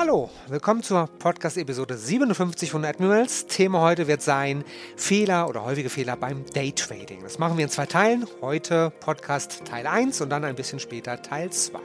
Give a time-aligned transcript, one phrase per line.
[0.00, 3.48] Hallo, willkommen zur Podcast-Episode 57 von Admirals.
[3.48, 4.62] Thema heute wird sein
[4.94, 7.24] Fehler oder häufige Fehler beim Daytrading.
[7.24, 8.24] Das machen wir in zwei Teilen.
[8.40, 11.80] Heute Podcast Teil 1 und dann ein bisschen später Teil 2.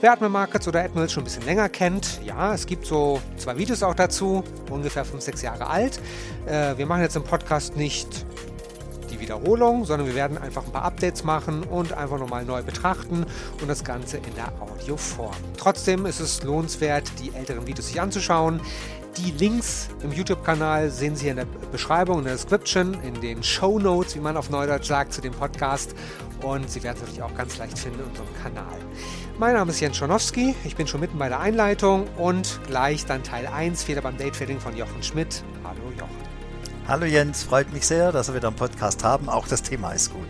[0.00, 3.58] Wer Admiral Markets oder Admirals schon ein bisschen länger kennt, ja, es gibt so zwei
[3.58, 6.00] Videos auch dazu, ungefähr 5, 6 Jahre alt.
[6.46, 8.24] Äh, wir machen jetzt im Podcast nicht
[9.14, 13.24] die Wiederholung, sondern wir werden einfach ein paar Updates machen und einfach nochmal neu betrachten
[13.60, 15.34] und das Ganze in der Audioform.
[15.56, 18.60] Trotzdem ist es lohnenswert, die älteren Videos sich anzuschauen.
[19.16, 23.78] Die Links im YouTube-Kanal sehen Sie in der Beschreibung, in der Description, in den Show
[23.78, 25.94] Notes, wie man auf Neudeutsch sagt, zu dem Podcast.
[26.42, 28.76] Und Sie werden es natürlich auch ganz leicht finden in unserem Kanal.
[29.38, 33.22] Mein Name ist Jens Schonowski, ich bin schon mitten bei der Einleitung und gleich dann
[33.22, 35.44] Teil 1, Fehler beim Daytrading von Jochen Schmidt.
[35.62, 35.83] Hallo.
[36.86, 39.30] Hallo Jens, freut mich sehr, dass wir wieder einen Podcast haben.
[39.30, 40.26] Auch das Thema ist gut.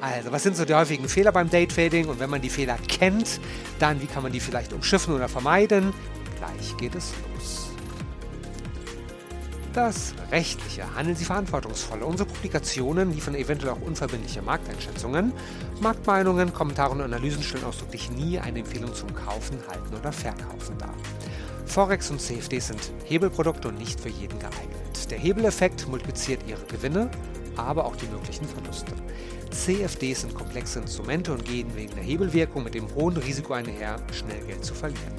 [0.00, 2.06] Also, was sind so die häufigen Fehler beim Daytrading?
[2.06, 3.38] Und wenn man die Fehler kennt,
[3.78, 5.92] dann wie kann man die vielleicht umschiffen oder vermeiden?
[6.38, 7.68] Gleich geht es los.
[9.74, 10.94] Das Rechtliche.
[10.96, 12.02] Handeln Sie verantwortungsvoll.
[12.04, 15.34] Unsere Publikationen liefern eventuell auch unverbindliche Markteinschätzungen.
[15.82, 20.94] Marktmeinungen, Kommentare und Analysen stellen ausdrücklich nie eine Empfehlung zum Kaufen, Halten oder Verkaufen dar.
[21.70, 25.08] Forex und CFD sind Hebelprodukte und nicht für jeden geeignet.
[25.08, 27.08] Der Hebeleffekt multipliziert ihre Gewinne,
[27.54, 28.92] aber auch die möglichen Verluste.
[29.52, 34.40] CFDs sind komplexe Instrumente und gehen wegen der Hebelwirkung mit dem hohen Risiko einher, schnell
[34.48, 35.14] Geld zu verlieren.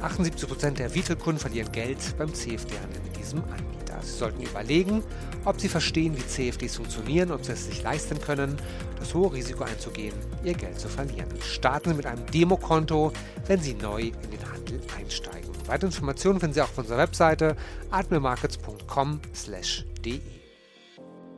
[0.00, 3.77] 78% der Retail-Kunden verlieren Geld beim CFD-Handel mit diesem Anbieter.
[4.02, 5.02] Sie sollten überlegen,
[5.44, 8.56] ob Sie verstehen, wie CFDs funktionieren, ob Sie es sich leisten können,
[8.98, 11.28] das hohe Risiko einzugehen, Ihr Geld zu verlieren.
[11.40, 13.12] Starten Sie mit einem Demokonto,
[13.46, 15.50] wenn Sie neu in den Handel einsteigen.
[15.66, 17.56] Weitere Informationen finden Sie auch auf unserer Webseite
[17.90, 20.20] admirmarkets.com/de.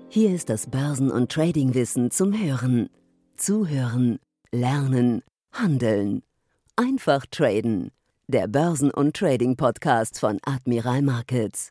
[0.09, 2.89] Hier ist das Börsen- und Tradingwissen zum Hören.
[3.37, 4.19] Zuhören,
[4.51, 6.23] lernen, handeln.
[6.77, 7.93] Einfach traden.
[8.27, 11.71] Der Börsen- und Trading-Podcast von Admiral Markets.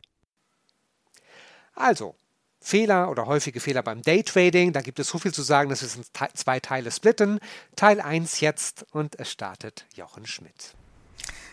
[1.80, 2.14] Also,
[2.60, 4.74] Fehler oder häufige Fehler beim Daytrading.
[4.74, 6.04] Da gibt es so viel zu sagen, dass wir es in
[6.34, 7.40] zwei Teile splitten.
[7.74, 10.74] Teil 1 jetzt und es startet Jochen Schmidt.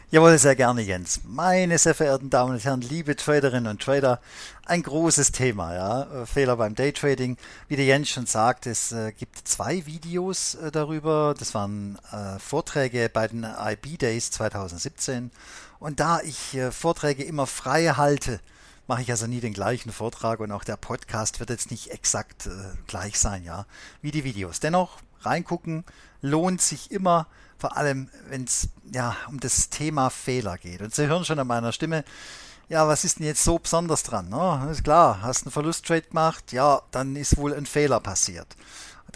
[0.09, 1.21] Jawohl, sehr gerne, Jens.
[1.25, 4.21] Meine sehr verehrten Damen und Herren, liebe Traderinnen und Trader,
[4.65, 6.25] ein großes Thema, ja.
[6.25, 7.37] Fehler beim Daytrading.
[7.67, 11.35] Wie der Jens schon sagt, es äh, gibt zwei Videos äh, darüber.
[11.37, 15.31] Das waren äh, Vorträge bei den IB Days 2017.
[15.79, 18.39] Und da ich äh, Vorträge immer frei halte,
[18.87, 22.47] mache ich also nie den gleichen Vortrag und auch der Podcast wird jetzt nicht exakt
[22.47, 22.51] äh,
[22.87, 23.65] gleich sein, ja,
[24.01, 24.59] wie die Videos.
[24.59, 25.83] Dennoch reingucken
[26.21, 27.27] lohnt sich immer
[27.57, 30.81] vor allem wenn es ja um das Thema Fehler geht.
[30.81, 32.03] Und Sie hören schon an meiner Stimme,
[32.69, 34.29] ja, was ist denn jetzt so besonders dran?
[34.29, 34.67] Ne?
[34.71, 38.55] Ist klar, hast einen Verlusttrade gemacht, ja, dann ist wohl ein Fehler passiert.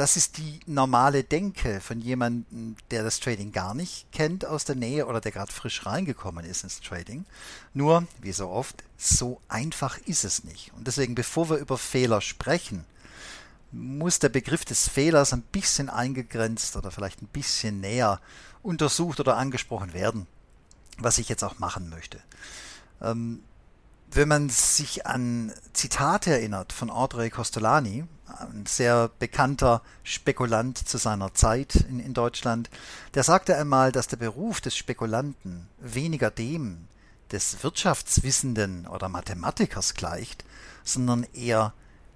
[0.02, 4.74] Das ist die normale Denke von jemandem, der das Trading gar nicht kennt aus der
[4.74, 7.24] Nähe oder der gerade frisch reingekommen ist ins Trading.
[7.76, 10.74] Nur, wie so oft, so einfach ist es nicht.
[10.74, 12.84] Und deswegen, bevor wir über Fehler sprechen,
[13.72, 18.20] muss der Begriff des Fehlers ein bisschen eingegrenzt oder vielleicht ein bisschen näher
[18.64, 20.26] untersucht oder angesprochen werden,
[20.98, 22.20] was ich jetzt auch machen möchte.
[23.04, 23.44] Ähm,
[24.10, 28.06] wenn man sich an Zitate erinnert von Audrey Costolani,
[28.40, 32.70] ein sehr bekannter Spekulant zu seiner Zeit in, in Deutschland,
[33.14, 36.88] der sagte einmal, dass der Beruf des Spekulanten weniger dem
[37.32, 40.44] des Wirtschaftswissenden oder Mathematikers gleicht,
[40.84, 41.74] sondern eher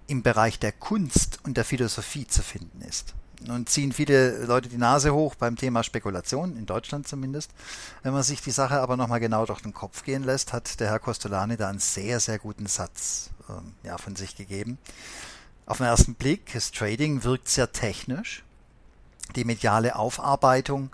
[0.07, 3.13] im Bereich der Kunst und der Philosophie zu finden ist.
[3.41, 7.51] Nun ziehen viele Leute die Nase hoch beim Thema Spekulation, in Deutschland zumindest.
[8.01, 10.89] Wenn man sich die Sache aber nochmal genau durch den Kopf gehen lässt, hat der
[10.89, 14.77] Herr Costolani da einen sehr, sehr guten Satz äh, ja, von sich gegeben.
[15.67, 18.43] Auf den ersten Blick, das Trading wirkt sehr technisch.
[19.35, 20.91] Die mediale Aufarbeitung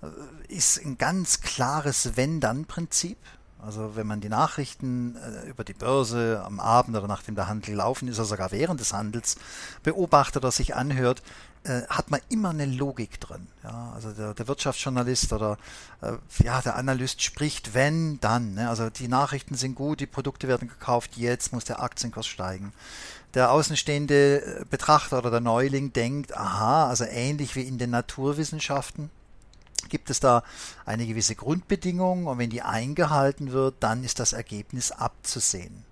[0.00, 0.06] äh,
[0.52, 3.18] ist ein ganz klares Wenn-Dann-Prinzip.
[3.58, 7.74] Also wenn man die Nachrichten äh, über die Börse am Abend oder nachdem der Handel
[7.74, 9.36] laufen ist, oder sogar während des Handels
[9.82, 11.20] beobachtet oder sich anhört,
[11.64, 13.48] äh, hat man immer eine Logik drin.
[13.64, 15.58] Ja, also der, der Wirtschaftsjournalist oder
[16.38, 18.54] ja, der Analyst spricht, wenn, dann.
[18.54, 18.68] Ne?
[18.68, 22.72] Also die Nachrichten sind gut, die Produkte werden gekauft, jetzt muss der Aktienkurs steigen.
[23.34, 29.10] Der außenstehende äh, Betrachter oder der Neuling denkt, aha, also ähnlich wie in den Naturwissenschaften,
[29.88, 30.42] gibt es da
[30.84, 35.84] eine gewisse Grundbedingung und wenn die eingehalten wird, dann ist das Ergebnis abzusehen.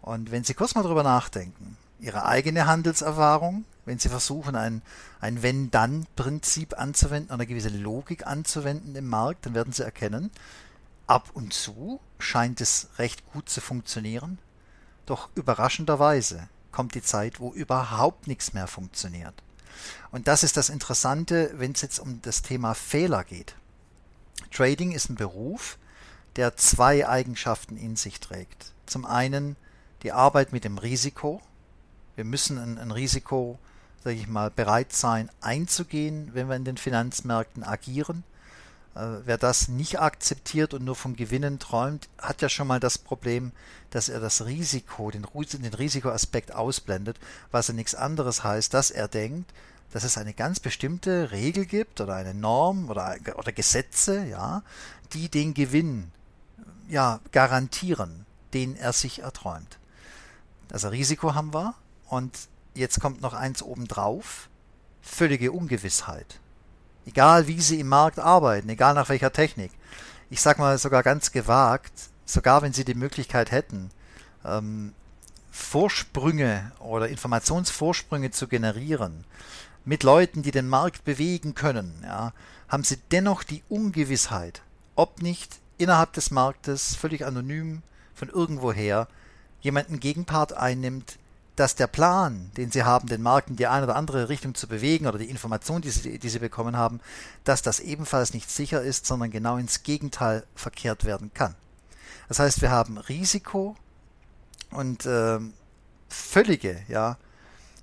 [0.00, 4.82] Und wenn Sie kurz mal drüber nachdenken, Ihre eigene Handelserfahrung, wenn Sie versuchen, ein,
[5.20, 10.30] ein Wenn-Dann-Prinzip anzuwenden, eine gewisse Logik anzuwenden im Markt, dann werden Sie erkennen,
[11.06, 14.38] ab und zu scheint es recht gut zu funktionieren,
[15.06, 19.34] doch überraschenderweise kommt die Zeit, wo überhaupt nichts mehr funktioniert.
[20.10, 23.54] Und das ist das Interessante, wenn es jetzt um das Thema Fehler geht.
[24.50, 25.78] Trading ist ein Beruf,
[26.36, 28.72] der zwei Eigenschaften in sich trägt.
[28.86, 29.56] Zum einen
[30.02, 31.40] die Arbeit mit dem Risiko.
[32.16, 33.58] Wir müssen ein, ein Risiko,
[34.02, 38.24] sage ich mal, bereit sein einzugehen, wenn wir in den Finanzmärkten agieren.
[38.94, 42.98] Äh, wer das nicht akzeptiert und nur vom Gewinnen träumt, hat ja schon mal das
[42.98, 43.52] Problem,
[43.90, 47.18] dass er das Risiko, den, den Risikoaspekt ausblendet,
[47.50, 49.52] was ja nichts anderes heißt, dass er denkt,
[49.92, 54.62] dass es eine ganz bestimmte Regel gibt oder eine Norm oder, oder Gesetze, ja,
[55.12, 56.10] die den Gewinn
[56.88, 58.24] ja, garantieren,
[58.54, 59.78] den er sich erträumt.
[60.70, 61.74] Also Risiko haben wir
[62.08, 64.48] und jetzt kommt noch eins obendrauf,
[65.02, 66.40] völlige Ungewissheit.
[67.06, 69.72] Egal wie sie im Markt arbeiten, egal nach welcher Technik.
[70.30, 71.92] Ich sag mal sogar ganz gewagt,
[72.24, 73.90] sogar wenn sie die Möglichkeit hätten,
[74.44, 74.94] ähm,
[75.50, 79.24] Vorsprünge oder Informationsvorsprünge zu generieren,
[79.84, 82.32] mit Leuten, die den Markt bewegen können, ja,
[82.68, 84.62] haben sie dennoch die Ungewissheit,
[84.94, 87.82] ob nicht innerhalb des Marktes völlig anonym
[88.14, 89.08] von irgendwoher
[89.60, 91.18] jemanden Gegenpart einnimmt,
[91.56, 94.66] dass der Plan, den sie haben, den Markt in die eine oder andere Richtung zu
[94.66, 97.00] bewegen oder die Information, die sie, die sie bekommen haben,
[97.44, 101.54] dass das ebenfalls nicht sicher ist, sondern genau ins Gegenteil verkehrt werden kann.
[102.28, 103.76] Das heißt, wir haben Risiko
[104.70, 105.38] und äh,
[106.08, 107.18] völlige, ja,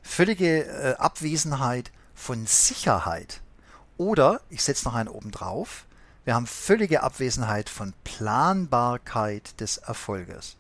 [0.01, 3.42] völlige äh, Abwesenheit von Sicherheit.
[3.98, 5.86] Oder, ich setze noch einen oben drauf,
[6.25, 10.57] wir haben völlige Abwesenheit von Planbarkeit des Erfolges.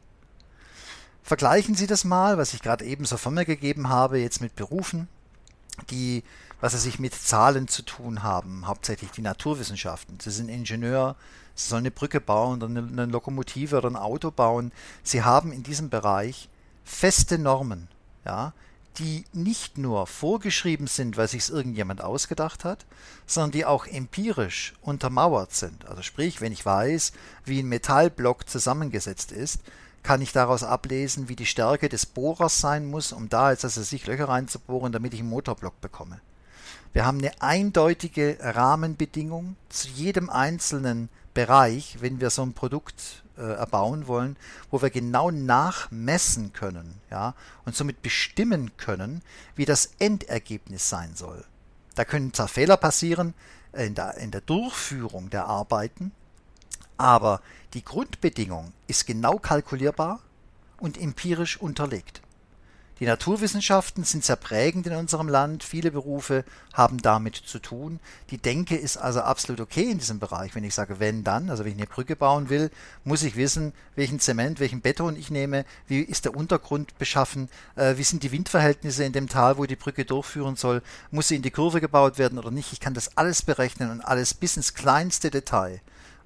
[1.29, 4.55] Vergleichen Sie das mal, was ich gerade eben so von mir gegeben habe, jetzt mit
[4.55, 5.07] Berufen,
[5.91, 6.23] die,
[6.59, 10.19] was sie sich mit Zahlen zu tun haben, hauptsächlich die Naturwissenschaften.
[10.19, 11.15] Sie sind Ingenieur,
[11.53, 14.71] Sie sollen eine Brücke bauen oder eine, Lokomotive oder ein Auto bauen.
[15.03, 16.49] Sie haben in diesem Bereich
[16.83, 17.89] feste Normen,
[18.25, 18.53] ja,
[18.97, 22.87] die nicht nur vorgeschrieben sind, weil sich es irgendjemand ausgedacht hat,
[23.27, 25.85] sondern die auch empirisch untermauert sind.
[25.87, 27.13] Also sprich, wenn ich weiß,
[27.45, 29.59] wie ein Metallblock zusammengesetzt ist,
[30.03, 33.83] kann ich daraus ablesen, wie die Stärke des Bohrers sein muss, um da jetzt also
[33.83, 36.21] sich Löcher reinzubohren, damit ich einen Motorblock bekomme.
[36.93, 43.41] Wir haben eine eindeutige Rahmenbedingung zu jedem einzelnen Bereich, wenn wir so ein Produkt äh,
[43.43, 44.35] erbauen wollen,
[44.71, 47.35] wo wir genau nachmessen können, ja,
[47.65, 49.21] und somit bestimmen können,
[49.55, 51.45] wie das Endergebnis sein soll.
[51.95, 53.33] Da können zwar Fehler passieren
[53.73, 56.11] in der, in der Durchführung der Arbeiten,
[56.99, 57.41] aber
[57.73, 60.19] die Grundbedingung ist genau kalkulierbar
[60.79, 62.21] und empirisch unterlegt.
[62.99, 65.63] Die Naturwissenschaften sind sehr prägend in unserem Land.
[65.63, 66.43] Viele Berufe
[66.73, 68.01] haben damit zu tun.
[68.29, 70.53] Die Denke ist also absolut okay in diesem Bereich.
[70.53, 72.69] Wenn ich sage, wenn dann, also wenn ich eine Brücke bauen will,
[73.05, 77.47] muss ich wissen, welchen Zement, welchen Beton ich nehme, wie ist der Untergrund beschaffen,
[77.77, 81.37] äh, wie sind die Windverhältnisse in dem Tal, wo die Brücke durchführen soll, muss sie
[81.37, 82.73] in die Kurve gebaut werden oder nicht.
[82.73, 85.79] Ich kann das alles berechnen und alles bis ins kleinste Detail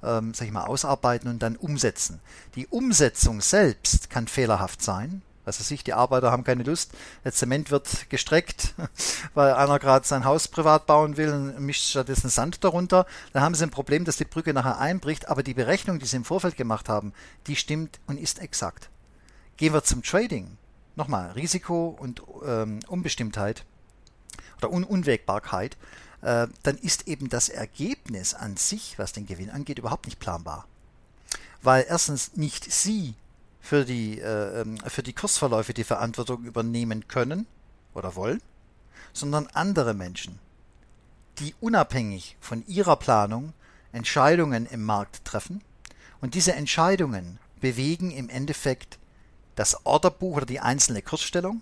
[0.04, 2.20] ähm, sag ich mal, ausarbeiten und dann umsetzen.
[2.56, 5.22] Die Umsetzung selbst kann fehlerhaft sein.
[5.46, 6.92] Was weiß ich, die Arbeiter haben keine Lust,
[7.26, 8.76] der Zement wird gestreckt,
[9.34, 13.06] weil einer gerade sein Haus privat bauen will und mischt stattdessen Sand darunter.
[13.34, 16.16] Dann haben sie ein Problem, dass die Brücke nachher einbricht, aber die Berechnung, die sie
[16.16, 17.14] im Vorfeld gemacht haben,
[17.48, 18.90] die stimmt und ist exakt.
[19.58, 20.58] Gehen wir zum Trading.
[20.96, 23.66] Nochmal, Risiko und ähm, Unbestimmtheit
[24.60, 25.76] oder Un Unwägbarkeit
[26.24, 30.66] dann ist eben das Ergebnis an sich, was den Gewinn angeht, überhaupt nicht planbar.
[31.62, 33.15] Weil erstens nicht Sie
[33.60, 37.48] für die, äh, ähm, für die Kursverläufe die Verantwortung übernehmen können
[37.94, 38.42] oder wollen,
[39.13, 40.39] sondern andere Menschen,
[41.39, 43.53] die unabhängig von ihrer Planung
[43.94, 45.62] Entscheidungen im Markt treffen
[46.20, 49.00] und diese Entscheidungen bewegen im Endeffekt
[49.56, 51.62] das Orderbuch oder die einzelne Kursstellung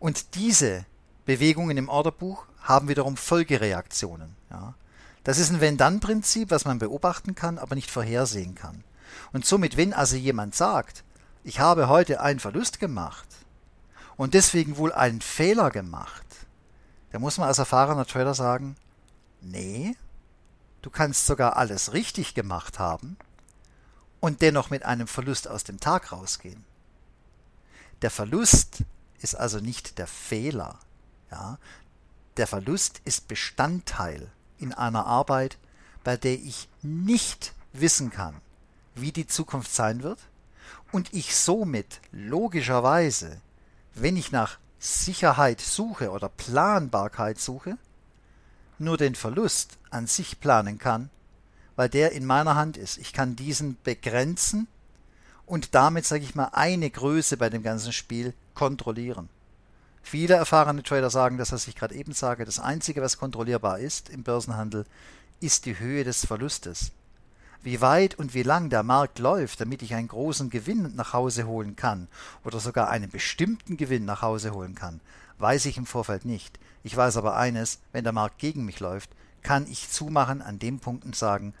[0.00, 0.84] und diese
[1.24, 4.36] Bewegungen im Orderbuch haben wiederum Folgereaktionen.
[4.50, 4.74] Ja.
[5.24, 8.84] Das ist ein Wenn-Dann-Prinzip, was man beobachten kann, aber nicht vorhersehen kann.
[9.32, 11.04] Und somit, wenn also jemand sagt,
[11.44, 13.28] ich habe heute einen Verlust gemacht
[14.16, 16.26] und deswegen wohl einen Fehler gemacht,
[17.10, 18.76] da muss man als erfahrener Trader sagen,
[19.40, 19.96] nee,
[20.80, 23.16] du kannst sogar alles richtig gemacht haben
[24.20, 26.64] und dennoch mit einem Verlust aus dem Tag rausgehen.
[28.02, 28.84] Der Verlust
[29.20, 30.78] ist also nicht der Fehler,
[31.30, 31.58] ja,
[32.36, 35.58] der Verlust ist Bestandteil in einer Arbeit,
[36.04, 38.34] bei der ich nicht wissen kann,
[38.94, 40.18] wie die Zukunft sein wird
[40.92, 43.40] und ich somit logischerweise,
[43.94, 47.78] wenn ich nach Sicherheit suche oder Planbarkeit suche,
[48.78, 51.10] nur den Verlust an sich planen kann,
[51.76, 52.98] weil der in meiner Hand ist.
[52.98, 54.66] Ich kann diesen begrenzen
[55.46, 59.28] und damit, sage ich mal, eine Größe bei dem ganzen Spiel kontrollieren.
[60.02, 62.44] Viele erfahrene Trader sagen das, was ich gerade eben sage.
[62.44, 64.84] Das Einzige, was kontrollierbar ist im Börsenhandel,
[65.40, 66.92] ist die Höhe des Verlustes.
[67.62, 71.46] Wie weit und wie lang der Markt läuft, damit ich einen großen Gewinn nach Hause
[71.46, 72.08] holen kann
[72.44, 75.00] oder sogar einen bestimmten Gewinn nach Hause holen kann,
[75.38, 76.58] weiß ich im Vorfeld nicht.
[76.82, 79.10] Ich weiß aber eines, wenn der Markt gegen mich läuft,
[79.42, 81.54] kann ich zumachen an dem Punkt und sagen,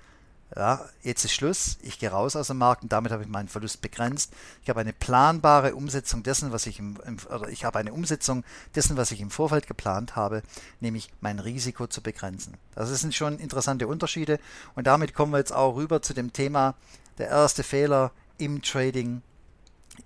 [0.54, 3.48] ja, jetzt ist Schluss, ich gehe raus aus dem Markt und damit habe ich meinen
[3.48, 4.34] Verlust begrenzt.
[4.62, 8.44] Ich habe eine planbare Umsetzung dessen, was ich im, im oder ich habe eine Umsetzung
[8.74, 10.42] dessen, was ich im Vorfeld geplant habe,
[10.80, 12.54] nämlich mein Risiko zu begrenzen.
[12.74, 14.38] Das sind schon interessante Unterschiede
[14.74, 16.74] und damit kommen wir jetzt auch rüber zu dem Thema,
[17.16, 19.22] der erste Fehler im Trading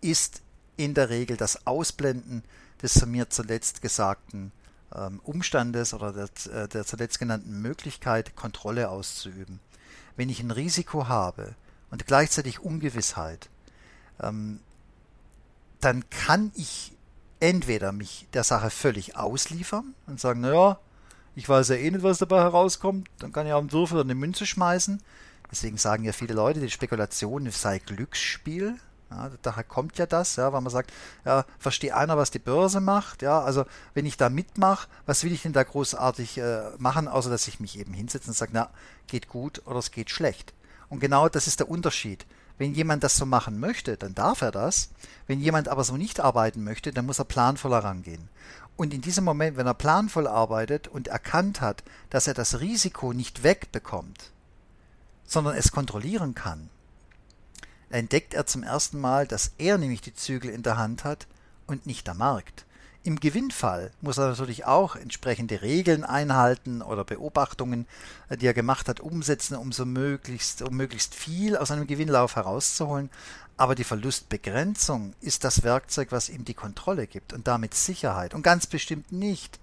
[0.01, 0.43] ist
[0.77, 2.45] in der Regel das Ausblenden
[2.83, 4.53] des von mir zuletzt gesagten
[4.95, 9.59] ähm, Umstandes oder der, äh, der zuletzt genannten Möglichkeit, Kontrolle auszuüben
[10.17, 11.55] wenn ich ein Risiko habe
[11.91, 13.49] und gleichzeitig Ungewissheit,
[14.21, 14.61] ähm,
[15.81, 16.93] dann kann ich
[17.41, 20.79] entweder mich der Sache völlig ausliefern und sagen, naja,
[21.35, 24.05] ich weiß ja eh nicht, was dabei herauskommt, dann kann ich auch einen Würfel oder
[24.05, 25.03] eine Münze schmeißen.
[25.51, 28.77] Deswegen sagen ja viele Leute, die Spekulation sei Glücksspiel.
[29.11, 30.93] Ja, daher kommt ja das, ja, weil man sagt,
[31.25, 35.33] ja, verstehe einer, was die Börse macht, ja, also wenn ich da mitmache, was will
[35.33, 38.69] ich denn da großartig äh, machen, außer dass ich mich eben hinsetze und sage, na,
[39.07, 40.55] geht gut oder es geht schlecht.
[40.89, 42.27] Und genau das ist der Unterschied.
[42.59, 44.89] Wenn jemand das so machen möchte, dann darf er das.
[45.27, 48.29] Wenn jemand aber so nicht arbeiten möchte, dann muss er planvoll herangehen.
[48.77, 53.13] Und in diesem Moment, wenn er planvoll arbeitet und erkannt hat, dass er das Risiko
[53.13, 54.33] nicht wegbekommt,
[55.25, 56.71] sondern es kontrollieren kann,
[57.91, 61.27] entdeckt er zum ersten Mal, dass er nämlich die Zügel in der Hand hat
[61.67, 62.67] und nicht der Markt.
[63.07, 67.87] Im Gewinnfall muss er natürlich auch entsprechende Regeln einhalten oder Beobachtungen,
[68.29, 72.35] äh, die er gemacht hat, umsetzen, um so möglichst, um möglichst viel aus einem Gewinnlauf
[72.35, 73.09] herauszuholen.
[73.57, 78.43] Aber die Verlustbegrenzung ist das Werkzeug, was ihm die Kontrolle gibt und damit Sicherheit und
[78.43, 79.61] ganz bestimmt nicht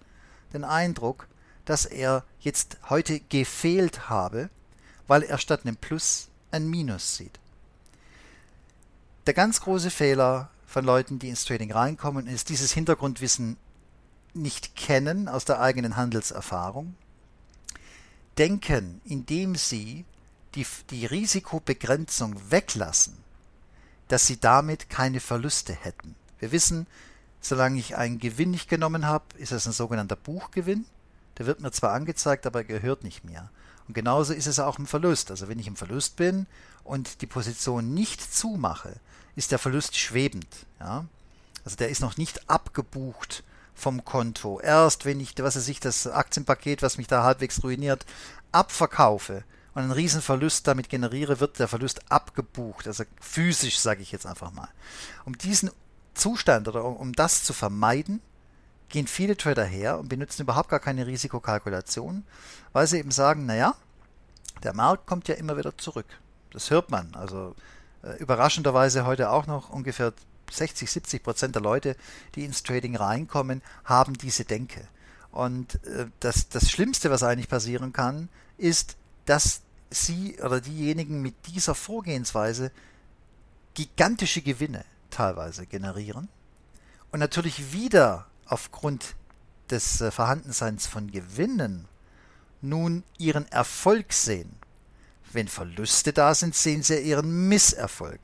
[0.54, 1.28] den Eindruck,
[1.66, 4.50] dass er jetzt heute gefehlt habe,
[5.06, 7.43] weil er statt einem Plus ein Minus sieht.
[9.26, 13.56] Der ganz große Fehler von Leuten, die ins Trading reinkommen, ist dieses Hintergrundwissen
[14.34, 16.96] nicht kennen aus der eigenen Handelserfahrung,
[18.38, 20.04] denken, indem sie
[20.56, 23.14] die, die Risikobegrenzung weglassen,
[24.10, 26.16] dass sie damit keine Verluste hätten.
[26.40, 26.86] Wir wissen,
[27.40, 30.86] solange ich einen Gewinn nicht genommen habe, ist das ein sogenannter Buchgewinn.
[31.38, 33.50] Der wird mir zwar angezeigt, aber er gehört nicht mehr.
[33.88, 35.32] Und genauso ist es auch im Verlust.
[35.32, 36.46] Also wenn ich im Verlust bin
[36.84, 39.00] und die Position nicht zumache,
[39.36, 40.48] ist der Verlust schwebend.
[40.80, 41.06] Ja?
[41.66, 44.60] Also der ist noch nicht abgebucht vom Konto.
[44.60, 48.06] Erst wenn ich, was weiß ich, das Aktienpaket, was mich da halbwegs ruiniert,
[48.52, 52.88] abverkaufe und einen Riesenverlust damit generiere, wird der Verlust abgebucht.
[52.88, 54.70] Also physisch, sage ich jetzt einfach mal.
[55.26, 55.72] Um diesen
[56.14, 58.22] Zustand oder um, um das zu vermeiden,
[58.90, 62.24] gehen viele Trader her und benutzen überhaupt gar keine Risikokalkulation,
[62.74, 63.76] weil sie eben sagen, naja,
[64.62, 66.06] der Markt kommt ja immer wieder zurück.
[66.52, 67.16] Das hört man.
[67.16, 67.56] Also
[68.20, 70.14] überraschenderweise heute auch noch ungefähr
[70.52, 71.96] 60, 70 Prozent der Leute,
[72.36, 74.88] die ins Trading reinkommen, haben diese Denke.
[75.32, 81.36] Und äh, das, das Schlimmste, was eigentlich passieren kann, ist, dass sie oder diejenigen mit
[81.48, 82.72] dieser Vorgehensweise
[83.74, 86.30] gigantische Gewinne teilweise generieren
[87.12, 89.16] und natürlich wieder aufgrund
[89.70, 91.88] des äh, Vorhandenseins von Gewinnen
[92.62, 94.56] nun ihren Erfolg sehen
[95.34, 98.20] wenn Verluste da sind, sehen Sie Ihren Misserfolg.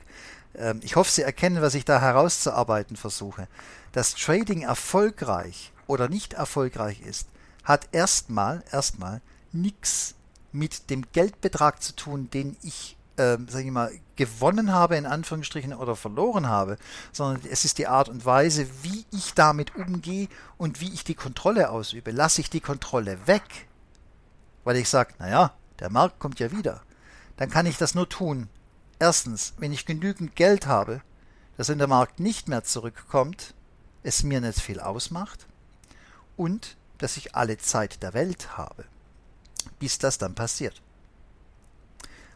[0.55, 3.47] Ähm, ich hoffe, Sie erkennen, was ich da herauszuarbeiten versuche.
[3.91, 7.27] Dass Trading erfolgreich oder nicht erfolgreich ist,
[7.63, 10.15] hat erstmal, erstmal nichts
[10.51, 15.73] mit dem Geldbetrag zu tun, den ich, äh, sage ich mal, gewonnen habe, in Anführungsstrichen,
[15.73, 16.77] oder verloren habe,
[17.11, 21.15] sondern es ist die Art und Weise, wie ich damit umgehe und wie ich die
[21.15, 22.11] Kontrolle ausübe.
[22.11, 23.67] Lasse ich die Kontrolle weg,
[24.63, 26.81] weil ich sage, naja, der Markt kommt ja wieder
[27.39, 28.49] dann kann ich das nur tun.
[28.99, 31.01] Erstens, wenn ich genügend Geld habe,
[31.55, 33.53] dass in der Markt nicht mehr zurückkommt,
[34.03, 35.47] es mir nicht viel ausmacht
[36.35, 38.83] und dass ich alle Zeit der Welt habe,
[39.79, 40.81] bis das dann passiert.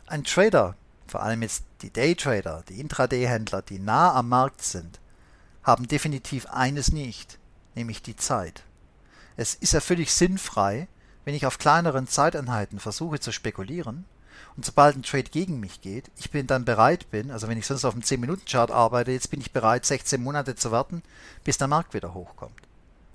[0.07, 5.01] Ein Trader, vor allem jetzt die Daytrader, die Intraday-Händler, die nah am Markt sind,
[5.63, 7.39] haben definitiv eines nicht,
[7.75, 8.63] nämlich die Zeit.
[9.35, 10.87] Es ist ja völlig sinnfrei,
[11.25, 14.05] wenn ich auf kleineren Zeiteinheiten versuche zu spekulieren,
[14.55, 17.65] und sobald ein Trade gegen mich geht, ich bin dann bereit bin, also wenn ich
[17.65, 21.01] sonst auf dem 10-Minuten-Chart arbeite, jetzt bin ich bereit, 16 Monate zu warten,
[21.43, 22.61] bis der Markt wieder hochkommt.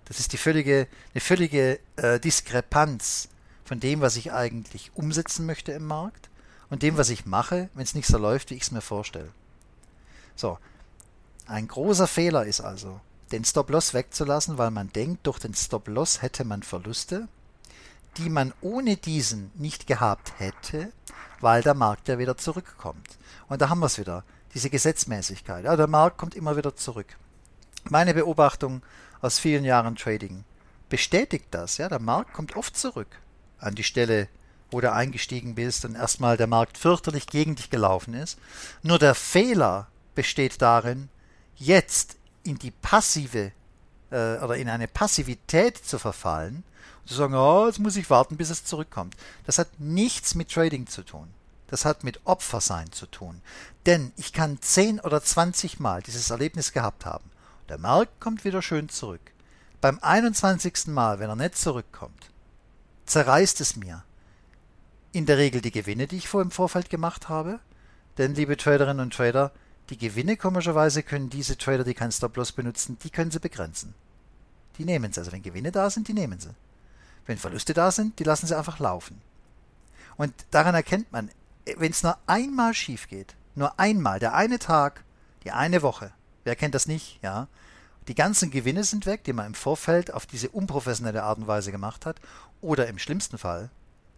[0.07, 3.29] Das ist die völlige, eine völlige äh, Diskrepanz
[3.65, 6.29] von dem, was ich eigentlich umsetzen möchte im Markt
[6.71, 9.31] und dem, was ich mache, wenn es nicht so läuft, wie ich es mir vorstelle.
[10.35, 10.59] So,
[11.47, 16.45] ein großer Fehler ist also, den Stop-Loss wegzulassen, weil man denkt, durch den Stop-Loss hätte
[16.45, 17.29] man Verluste
[18.19, 20.93] die man ohne diesen nicht gehabt hätte,
[21.41, 23.19] weil der Markt ja wieder zurückkommt.
[23.49, 25.65] Und da haben wir es wieder, diese Gesetzmäßigkeit.
[25.65, 27.17] Ja, der Markt kommt immer wieder zurück.
[27.85, 28.83] Meine Beobachtung
[29.21, 30.45] aus vielen Jahren Trading
[30.89, 31.79] bestätigt das.
[31.79, 33.21] Ja, der Markt kommt oft zurück
[33.59, 34.29] an die Stelle,
[34.71, 38.39] wo du eingestiegen bist und erstmal der Markt fürchterlich gegen dich gelaufen ist.
[38.83, 41.09] Nur der Fehler besteht darin,
[41.57, 43.53] jetzt in die passive
[44.11, 46.65] äh, oder in eine Passivität zu verfallen
[47.09, 49.17] zu sagen, oh, jetzt muss ich warten, bis es zurückkommt.
[49.47, 51.29] Das hat nichts mit Trading zu tun.
[51.69, 53.41] Das hat mit Opfersein zu tun.
[53.87, 57.31] Denn ich kann 10 oder 20 Mal dieses Erlebnis gehabt haben.
[57.69, 59.21] Der Markt kommt wieder schön zurück.
[59.81, 60.89] Beim 21.
[60.89, 62.31] Mal, wenn er nicht zurückkommt,
[63.07, 64.03] zerreißt es mir
[65.13, 67.61] in der Regel die Gewinne, die ich vor im Vorfeld gemacht habe.
[68.17, 69.53] Denn, liebe Traderinnen und Trader,
[69.91, 73.95] die Gewinne komischerweise können diese Trader, die kein Stop-Loss benutzen, die können sie begrenzen.
[74.77, 75.21] Die nehmen sie.
[75.21, 76.55] Also wenn Gewinne da sind, die nehmen sie.
[77.29, 79.21] Wenn Verluste da sind, die lassen sie einfach laufen.
[80.17, 81.31] Und daran erkennt man,
[81.77, 85.05] wenn es nur einmal schief geht, nur einmal, der eine Tag,
[85.45, 86.11] die eine Woche,
[86.45, 87.47] wer kennt das nicht, ja,
[88.09, 91.71] die ganzen Gewinne sind weg, die man im Vorfeld auf diese unprofessionelle Art und Weise
[91.71, 92.17] gemacht hat,
[92.63, 93.69] oder im schlimmsten Fall,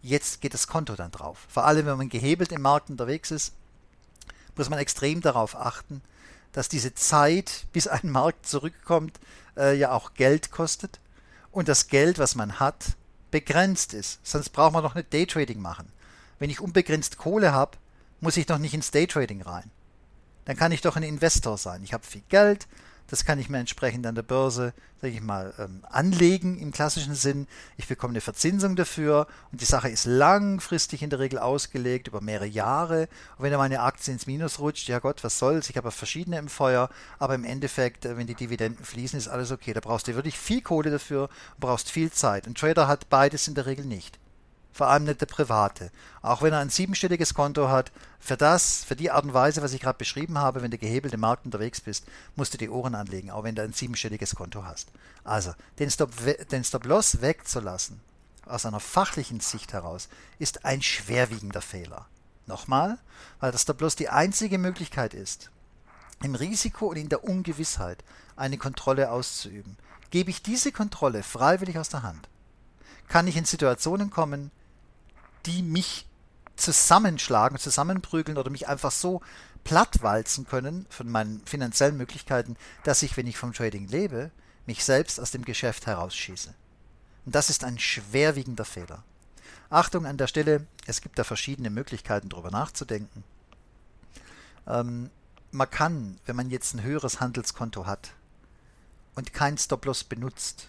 [0.01, 1.45] jetzt geht das Konto dann drauf.
[1.49, 3.53] Vor allem, wenn man gehebelt im Markt unterwegs ist,
[4.55, 6.01] muss man extrem darauf achten,
[6.53, 9.19] dass diese Zeit, bis ein Markt zurückkommt,
[9.57, 11.01] äh, ja auch Geld kostet
[11.51, 12.95] und das Geld, was man hat,
[13.31, 14.19] begrenzt ist.
[14.23, 15.87] Sonst braucht man doch nicht Daytrading machen.
[16.39, 17.77] Wenn ich unbegrenzt Kohle habe,
[18.19, 19.71] muss ich doch nicht ins Daytrading rein.
[20.45, 21.83] Dann kann ich doch ein Investor sein.
[21.83, 22.67] Ich habe viel Geld,
[23.11, 27.13] das kann ich mir entsprechend an der Börse, sage ich mal, ähm, anlegen im klassischen
[27.13, 27.45] Sinn.
[27.75, 32.21] Ich bekomme eine Verzinsung dafür und die Sache ist langfristig in der Regel ausgelegt über
[32.21, 33.09] mehrere Jahre.
[33.37, 35.69] Und wenn da meine Aktie ins Minus rutscht, ja Gott, was soll's?
[35.69, 36.89] Ich habe verschiedene im Feuer,
[37.19, 39.73] aber im Endeffekt, äh, wenn die Dividenden fließen, ist alles okay.
[39.73, 41.27] Da brauchst du wirklich viel Kohle dafür
[41.59, 42.47] brauchst viel Zeit.
[42.47, 44.20] Ein Trader hat beides in der Regel nicht
[44.71, 45.91] vor allem nicht der Private.
[46.21, 49.73] Auch wenn er ein siebenstelliges Konto hat, für das, für die Art und Weise, was
[49.73, 52.95] ich gerade beschrieben habe, wenn du gehebelt im Markt unterwegs bist, musst du die Ohren
[52.95, 54.89] anlegen, auch wenn du ein siebenstelliges Konto hast.
[55.23, 57.99] Also, den Stop-Loss den Stop wegzulassen,
[58.45, 60.07] aus einer fachlichen Sicht heraus,
[60.39, 62.05] ist ein schwerwiegender Fehler.
[62.47, 62.97] Nochmal,
[63.39, 65.49] weil der Stop-Loss die einzige Möglichkeit ist,
[66.23, 68.03] im Risiko und in der Ungewissheit
[68.35, 69.77] eine Kontrolle auszuüben.
[70.11, 72.27] Gebe ich diese Kontrolle freiwillig aus der Hand,
[73.07, 74.51] kann ich in Situationen kommen,
[75.45, 76.07] die mich
[76.55, 79.21] zusammenschlagen, zusammenprügeln oder mich einfach so
[79.63, 84.31] plattwalzen können von meinen finanziellen Möglichkeiten, dass ich, wenn ich vom Trading lebe,
[84.65, 86.53] mich selbst aus dem Geschäft herausschieße.
[87.25, 89.03] Und das ist ein schwerwiegender Fehler.
[89.69, 93.23] Achtung an der Stelle, es gibt da verschiedene Möglichkeiten, darüber nachzudenken.
[94.67, 95.09] Ähm,
[95.51, 98.13] man kann, wenn man jetzt ein höheres Handelskonto hat
[99.15, 100.67] und kein Stop-Loss benutzt,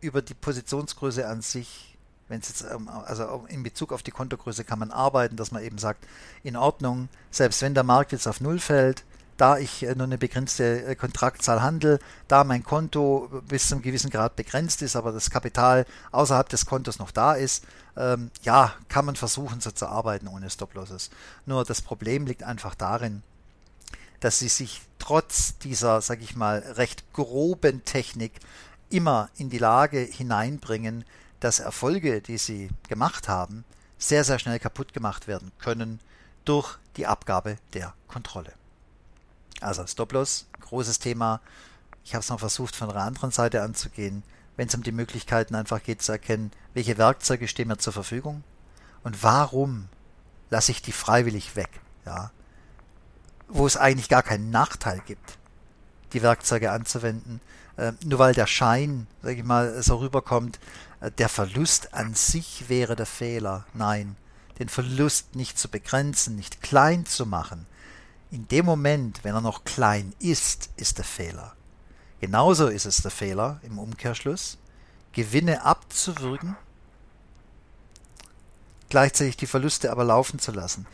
[0.00, 1.91] über die Positionsgröße an sich
[2.28, 5.62] wenn es jetzt, ähm, also in Bezug auf die Kontogröße kann man arbeiten, dass man
[5.62, 6.06] eben sagt,
[6.42, 9.04] in Ordnung, selbst wenn der Markt jetzt auf Null fällt,
[9.36, 13.82] da ich äh, nur eine begrenzte äh, Kontraktzahl handle, da mein Konto bis zu einem
[13.82, 17.64] gewissen Grad begrenzt ist, aber das Kapital außerhalb des Kontos noch da ist,
[17.96, 21.10] ähm, ja, kann man versuchen, so zu arbeiten ohne Stop-Losses.
[21.46, 23.22] Nur das Problem liegt einfach darin,
[24.20, 28.32] dass sie sich trotz dieser, sag ich mal, recht groben Technik
[28.88, 31.04] immer in die Lage hineinbringen,
[31.42, 33.64] dass Erfolge, die sie gemacht haben,
[33.98, 35.98] sehr, sehr schnell kaputt gemacht werden können
[36.44, 38.52] durch die Abgabe der Kontrolle.
[39.60, 41.40] Also Stop-Loss, großes Thema.
[42.04, 44.22] Ich habe es noch versucht, von einer anderen Seite anzugehen,
[44.56, 48.44] wenn es um die Möglichkeiten einfach geht zu erkennen, welche Werkzeuge stehen mir zur Verfügung
[49.02, 49.88] und warum
[50.50, 52.30] lasse ich die freiwillig weg, ja,
[53.48, 55.38] wo es eigentlich gar keinen Nachteil gibt,
[56.12, 57.40] die Werkzeuge anzuwenden,
[58.04, 60.58] nur weil der Schein, sage ich mal, so rüberkommt,
[61.00, 63.66] äh, der Verlust an sich wäre der Fehler.
[63.74, 64.16] Nein,
[64.58, 67.66] den Verlust nicht zu begrenzen, nicht klein zu machen.
[68.30, 71.54] In dem Moment, wenn er noch klein ist, ist der Fehler.
[72.20, 74.56] Genauso ist es der Fehler im Umkehrschluss,
[75.12, 76.56] Gewinne abzuwürgen,
[78.88, 80.86] gleichzeitig die Verluste aber laufen zu lassen.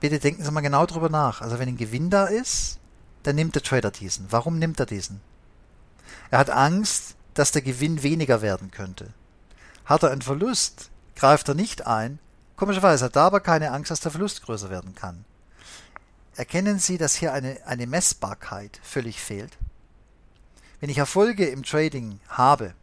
[0.00, 1.40] Bitte denken Sie mal genau drüber nach.
[1.40, 2.78] Also wenn ein Gewinn da ist,
[3.22, 4.26] dann nimmt der Trader diesen.
[4.30, 5.20] Warum nimmt er diesen?
[6.30, 9.08] Er hat Angst, dass der Gewinn weniger werden könnte.
[9.84, 12.18] Hat er einen Verlust, greift er nicht ein.
[12.56, 15.24] Komischerweise hat er aber keine Angst, dass der Verlust größer werden kann.
[16.36, 19.58] Erkennen Sie, dass hier eine, eine Messbarkeit völlig fehlt?
[20.80, 22.74] Wenn ich Erfolge im Trading habe,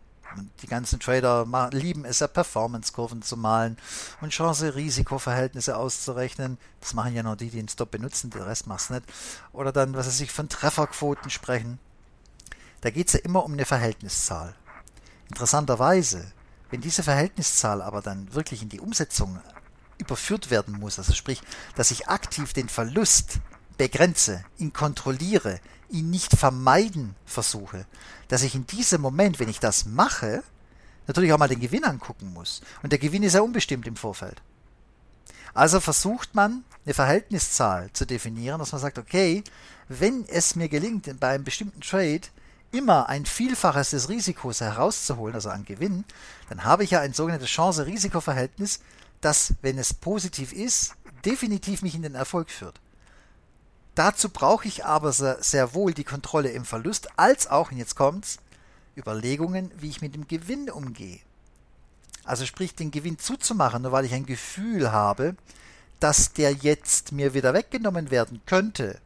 [0.61, 3.77] die ganzen Trader lieben es ja, Performance-Kurven zu malen
[4.21, 6.57] und Chance-Risiko-Verhältnisse auszurechnen.
[6.79, 9.03] Das machen ja nur die, die den Stop benutzen, der Rest macht es nicht.
[9.53, 11.79] Oder dann, was weiß ich, von Trefferquoten sprechen.
[12.87, 14.55] Da geht es ja immer um eine Verhältniszahl.
[15.27, 16.31] Interessanterweise,
[16.69, 19.41] Wenn diese Verhältniszahl aber dann wirklich in die Umsetzung
[19.97, 21.41] überführt werden muss, also sprich,
[21.75, 23.39] dass ich aktiv den Verlust
[23.77, 27.85] begrenze, ihn kontrolliere, ihn nicht vermeiden versuche,
[28.29, 30.41] dass ich in diesem Moment, wenn ich das mache,
[31.07, 32.61] natürlich auch mal den Gewinn angucken muss.
[32.83, 34.41] Und der Gewinn ist ja unbestimmt im Vorfeld.
[35.53, 39.43] Also versucht man eine Verhältniszahl zu definieren, dass man sagt, okay,
[39.89, 42.21] wenn es mir gelingt, bei einem bestimmten Trade
[42.71, 46.03] immer ein Vielfaches des Risikos herauszuholen, also an Gewinn,
[46.49, 48.81] dann habe ich ja ein sogenanntes Chance-Risiko-Verhältnis,
[49.21, 52.79] das, wenn es positiv ist, definitiv mich in den Erfolg führt.
[53.95, 57.95] Dazu brauche ich aber sehr, sehr wohl die Kontrolle im Verlust, als auch, und jetzt
[57.95, 58.37] kommt's,
[58.95, 61.19] Überlegungen, wie ich mit dem Gewinn umgehe.
[62.23, 65.35] Also sprich, den Gewinn zuzumachen, nur weil ich ein Gefühl habe,
[65.99, 68.99] dass der jetzt mir wieder weggenommen werden könnte,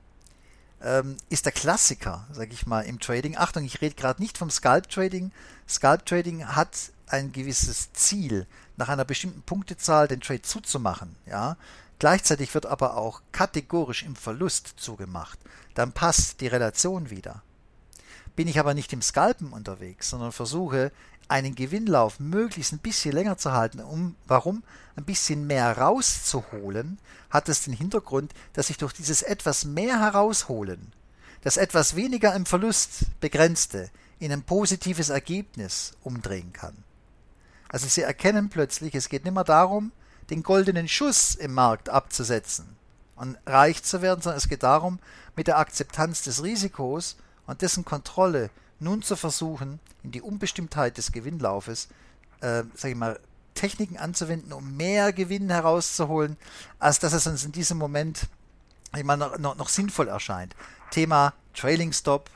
[0.83, 3.37] ähm, ist der Klassiker, sage ich mal, im Trading.
[3.37, 5.31] Achtung, ich rede gerade nicht vom Scalp Trading.
[5.67, 11.15] Scalp Trading hat ein gewisses Ziel, nach einer bestimmten Punktezahl den Trade zuzumachen.
[11.25, 11.57] Ja?
[11.99, 15.37] Gleichzeitig wird aber auch kategorisch im Verlust zugemacht.
[15.75, 17.43] Dann passt die Relation wieder.
[18.35, 20.91] Bin ich aber nicht im Scalpen unterwegs, sondern versuche,
[21.31, 24.63] einen Gewinnlauf möglichst ein bisschen länger zu halten, um warum
[24.97, 30.91] ein bisschen mehr rauszuholen, hat es den Hintergrund, dass ich durch dieses etwas mehr herausholen,
[31.41, 33.89] das etwas weniger im Verlust begrenzte,
[34.19, 36.75] in ein positives Ergebnis umdrehen kann.
[37.69, 39.93] Also Sie erkennen plötzlich, es geht nicht mehr darum,
[40.29, 42.75] den goldenen Schuss im Markt abzusetzen
[43.15, 44.99] und reich zu werden, sondern es geht darum,
[45.37, 47.15] mit der Akzeptanz des Risikos
[47.47, 48.49] und dessen Kontrolle
[48.81, 51.87] nun zu versuchen, in die Unbestimmtheit des Gewinnlaufes,
[52.41, 53.19] äh, sag ich mal,
[53.53, 56.37] Techniken anzuwenden, um mehr Gewinn herauszuholen,
[56.79, 58.27] als dass es uns in diesem Moment
[58.97, 60.55] ich meine, noch, noch, noch sinnvoll erscheint.
[60.91, 62.29] Thema Trailing Stop,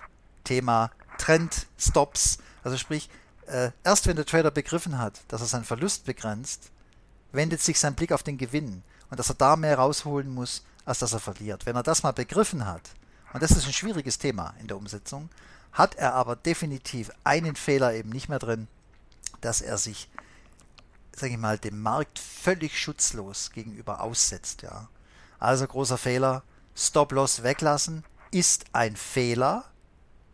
[0.43, 3.09] Thema Trend Stops, also sprich,
[3.47, 6.71] äh, erst wenn der Trader begriffen hat, dass er seinen Verlust begrenzt,
[7.31, 10.99] wendet sich sein Blick auf den Gewinn und dass er da mehr rausholen muss, als
[10.99, 11.65] dass er verliert.
[11.65, 12.89] Wenn er das mal begriffen hat,
[13.33, 15.29] und das ist ein schwieriges Thema in der Umsetzung,
[15.75, 18.67] hat er aber definitiv einen Fehler eben nicht mehr drin,
[19.41, 20.09] dass er sich,
[21.13, 24.61] sage ich mal, dem Markt völlig schutzlos gegenüber aussetzt.
[24.61, 24.87] Ja.
[25.37, 26.43] Also großer Fehler,
[26.75, 29.65] Stop-Loss weglassen ist ein Fehler.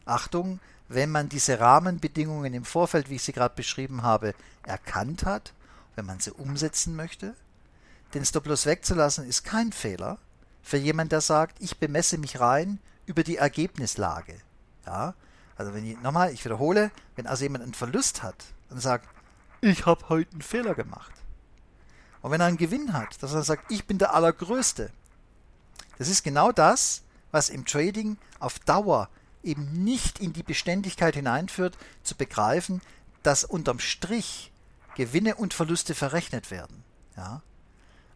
[0.05, 5.53] Achtung, wenn man diese Rahmenbedingungen im Vorfeld, wie ich sie gerade beschrieben habe, erkannt hat,
[5.95, 7.35] wenn man sie umsetzen möchte.
[8.13, 10.19] Den Stop-Loss wegzulassen ist kein Fehler
[10.61, 14.39] für jemanden, der sagt, ich bemesse mich rein über die Ergebnislage.
[14.85, 15.15] Ja,
[15.61, 19.07] also wenn ich, nochmal, ich wiederhole, wenn also jemand einen Verlust hat und sagt,
[19.61, 21.11] ich habe heute einen Fehler gemacht.
[22.23, 24.89] Und wenn er einen Gewinn hat, dass er sagt, ich bin der Allergrößte.
[25.99, 29.07] Das ist genau das, was im Trading auf Dauer
[29.43, 32.81] eben nicht in die Beständigkeit hineinführt, zu begreifen,
[33.21, 34.51] dass unterm Strich
[34.95, 36.83] Gewinne und Verluste verrechnet werden.
[37.15, 37.43] Ja?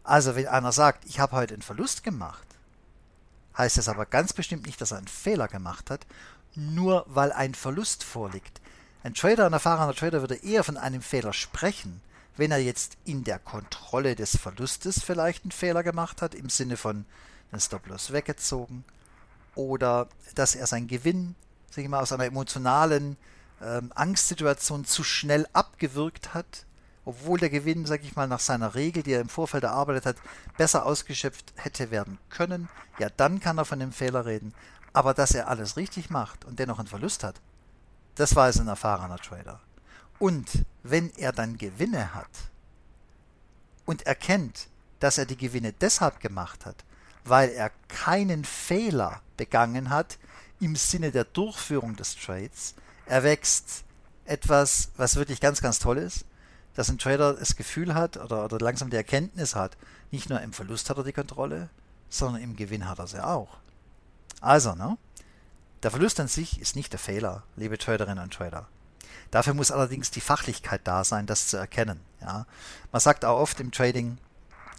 [0.02, 2.46] Also wenn einer sagt, ich habe heute einen Verlust gemacht,
[3.56, 6.06] heißt es aber ganz bestimmt nicht, dass er einen Fehler gemacht hat
[6.56, 8.60] nur weil ein Verlust vorliegt.
[9.02, 12.00] Ein Trader, ein erfahrener Trader würde eher von einem Fehler sprechen,
[12.36, 16.76] wenn er jetzt in der Kontrolle des Verlustes vielleicht einen Fehler gemacht hat, im Sinne
[16.76, 17.06] von
[17.52, 18.84] den Stop-Loss weggezogen,
[19.54, 21.34] oder dass er seinen Gewinn,
[21.70, 23.16] sag ich mal, aus einer emotionalen
[23.62, 26.66] ähm, Angstsituation zu schnell abgewirkt hat,
[27.04, 30.16] obwohl der Gewinn, sag ich mal, nach seiner Regel, die er im Vorfeld erarbeitet hat,
[30.58, 34.52] besser ausgeschöpft hätte werden können, ja, dann kann er von dem Fehler reden.
[34.96, 37.38] Aber dass er alles richtig macht und dennoch einen Verlust hat,
[38.14, 39.60] das weiß ein erfahrener Trader.
[40.18, 42.30] Und wenn er dann Gewinne hat
[43.84, 46.76] und erkennt, dass er die Gewinne deshalb gemacht hat,
[47.24, 50.16] weil er keinen Fehler begangen hat
[50.60, 53.84] im Sinne der Durchführung des Trades, erwächst
[54.24, 56.24] etwas, was wirklich ganz, ganz toll ist,
[56.72, 59.76] dass ein Trader das Gefühl hat oder, oder langsam die Erkenntnis hat,
[60.10, 61.68] nicht nur im Verlust hat er die Kontrolle,
[62.08, 63.58] sondern im Gewinn hat er sie auch.
[64.40, 64.98] Also, ne?
[65.82, 68.66] Der Verlust an sich ist nicht der Fehler, liebe Traderinnen und Trader.
[69.30, 72.00] Dafür muss allerdings die Fachlichkeit da sein, das zu erkennen.
[72.20, 72.46] Ja?
[72.92, 74.18] Man sagt auch oft im Trading,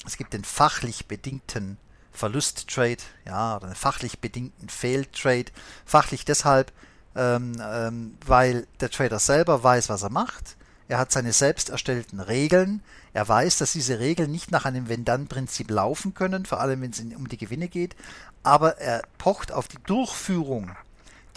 [0.05, 1.77] es gibt den fachlich bedingten
[2.11, 5.51] Verlusttrade, ja, oder einen fachlich bedingten Fail-Trade.
[5.85, 6.71] Fachlich deshalb,
[7.15, 10.57] ähm, ähm, weil der Trader selber weiß, was er macht.
[10.87, 12.81] Er hat seine selbst erstellten Regeln.
[13.13, 16.99] Er weiß, dass diese Regeln nicht nach einem Wenn-Dann-Prinzip laufen können, vor allem wenn es
[16.99, 17.95] um die Gewinne geht
[18.43, 20.75] aber er pocht auf die Durchführung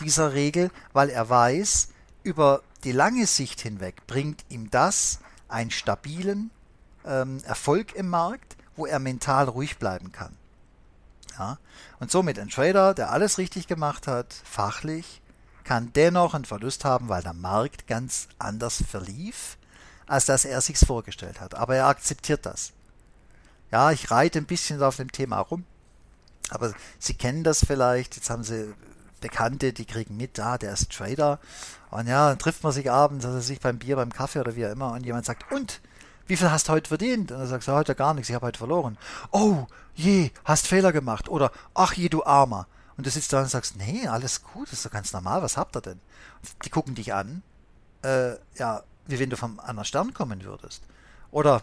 [0.01, 1.89] dieser Regel, weil er weiß,
[2.23, 6.51] über die lange Sicht hinweg bringt ihm das einen stabilen
[7.05, 10.37] ähm, Erfolg im Markt, wo er mental ruhig bleiben kann.
[11.39, 11.59] Ja?
[11.99, 15.21] Und somit ein Trader, der alles richtig gemacht hat, fachlich,
[15.65, 19.59] kann dennoch einen Verlust haben, weil der Markt ganz anders verlief,
[20.07, 21.55] als dass er sich's vorgestellt hat.
[21.55, 22.73] Aber er akzeptiert das.
[23.71, 25.65] Ja, ich reite ein bisschen auf dem Thema rum.
[26.51, 28.17] Aber Sie kennen das vielleicht.
[28.17, 28.75] Jetzt haben Sie
[29.21, 31.39] Bekannte, die kriegen mit, da, ah, der ist Trader.
[31.91, 34.67] Und ja, dann trifft man sich abends, also sich beim Bier, beim Kaffee oder wie
[34.67, 34.93] auch immer.
[34.93, 35.81] Und jemand sagt, und?
[36.27, 37.33] Wie viel hast du heute verdient?
[37.33, 38.97] Und sagst du, heute gar nichts, ich habe heute verloren.
[39.33, 41.29] Oh, je, hast Fehler gemacht.
[41.29, 42.67] Oder, ach je, du Armer.
[42.97, 45.77] Und du sitzt da und sagst, nee, alles gut, ist doch ganz normal, was habt
[45.77, 46.01] ihr denn?
[46.65, 47.43] Die gucken dich an,
[48.03, 50.83] äh, ja, wie wenn du vom anderen Stern kommen würdest.
[51.31, 51.63] Oder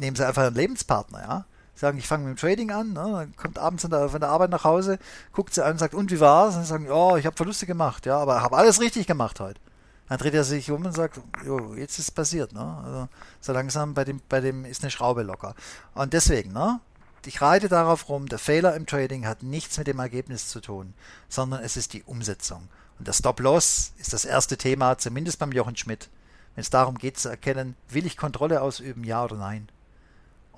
[0.00, 1.44] nehmen sie einfach einen Lebenspartner, ja.
[1.76, 3.12] Sagen, ich fange mit dem Trading an, ne?
[3.12, 4.98] dann kommt abends von der, von der Arbeit nach Hause,
[5.32, 6.56] guckt sie an und sagt, und wie war's?
[6.56, 9.60] Und sagen, ja, ich habe Verluste gemacht, ja, aber habe alles richtig gemacht heute.
[10.08, 12.82] Dann dreht er sich um und sagt, jo, jetzt ist es passiert, ne?
[12.84, 13.08] Also
[13.40, 15.54] so langsam bei dem, bei dem ist eine Schraube locker.
[15.94, 16.80] Und deswegen, ne?
[17.26, 20.94] Ich reite darauf rum, der Fehler im Trading hat nichts mit dem Ergebnis zu tun,
[21.28, 22.68] sondern es ist die Umsetzung.
[23.00, 26.08] Und der Stop-Loss ist das erste Thema, zumindest beim Jochen Schmidt.
[26.54, 29.68] Wenn es darum geht zu erkennen, will ich Kontrolle ausüben, ja oder nein.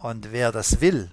[0.00, 1.10] Und wer das will,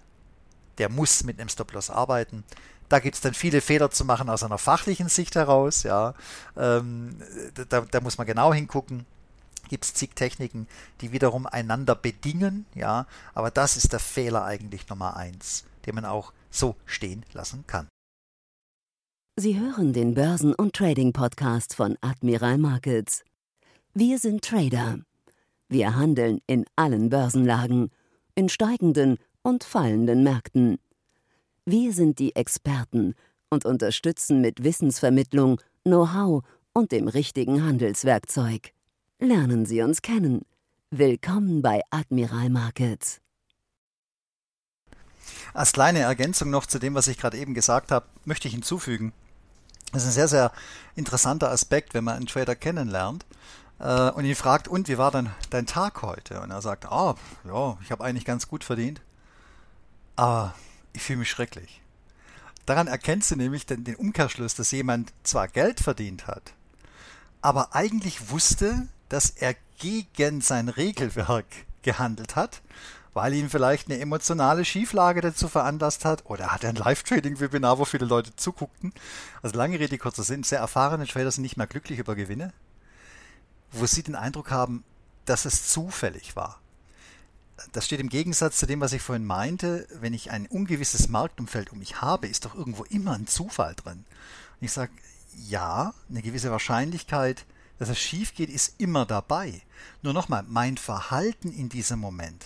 [0.77, 2.43] der muss mit einem Stop-Loss arbeiten.
[2.89, 5.83] Da gibt es dann viele Fehler zu machen aus einer fachlichen Sicht heraus.
[5.83, 6.13] Ja,
[6.55, 7.17] ähm,
[7.69, 9.05] da, da, muss man genau hingucken.
[9.69, 10.67] Gibt es zig Techniken,
[11.01, 12.67] die wiederum einander bedingen.
[12.75, 17.65] Ja, aber das ist der Fehler eigentlich Nummer eins, den man auch so stehen lassen
[17.65, 17.87] kann.
[19.37, 23.23] Sie hören den Börsen- und Trading-Podcast von Admiral Markets.
[23.93, 24.99] Wir sind Trader.
[25.67, 27.89] Wir handeln in allen Börsenlagen,
[28.35, 30.77] in steigenden und fallenden Märkten.
[31.65, 33.15] Wir sind die Experten
[33.49, 36.43] und unterstützen mit Wissensvermittlung, Know-how
[36.73, 38.73] und dem richtigen Handelswerkzeug.
[39.19, 40.41] Lernen Sie uns kennen.
[40.91, 43.21] Willkommen bei Admiral Markets.
[45.53, 49.13] Als kleine Ergänzung noch zu dem, was ich gerade eben gesagt habe, möchte ich hinzufügen.
[49.93, 50.51] Das ist ein sehr, sehr
[50.95, 53.25] interessanter Aspekt, wenn man einen Trader kennenlernt
[53.79, 56.41] äh, und ihn fragt, und wie war denn dein Tag heute?
[56.41, 59.01] Und er sagt, ah, ja, ich habe eigentlich ganz gut verdient,
[60.15, 60.53] aber
[60.93, 61.81] ich fühle mich schrecklich.
[62.65, 66.53] Daran erkennst du nämlich den, den Umkehrschluss, dass jemand zwar Geld verdient hat,
[67.41, 71.45] aber eigentlich wusste, dass er gegen sein Regelwerk
[71.83, 72.61] gehandelt hat,
[73.13, 78.05] weil ihn vielleicht eine emotionale Schieflage dazu veranlasst hat oder hat ein Live-Trading-Webinar, wo viele
[78.05, 78.93] Leute zuguckten.
[79.43, 82.51] Also lange Rede, kurzer Sinn, sehr erfahrene Trader sind nicht mehr glücklich über Gewinne,
[83.79, 84.83] wo sie den Eindruck haben,
[85.25, 86.59] dass es zufällig war.
[87.71, 89.87] Das steht im Gegensatz zu dem, was ich vorhin meinte.
[89.99, 94.05] Wenn ich ein ungewisses Marktumfeld um mich habe, ist doch irgendwo immer ein Zufall drin.
[94.59, 94.91] Und ich sage,
[95.47, 97.45] ja, eine gewisse Wahrscheinlichkeit,
[97.79, 99.61] dass es schief geht, ist immer dabei.
[100.01, 102.45] Nur nochmal, mein Verhalten in diesem Moment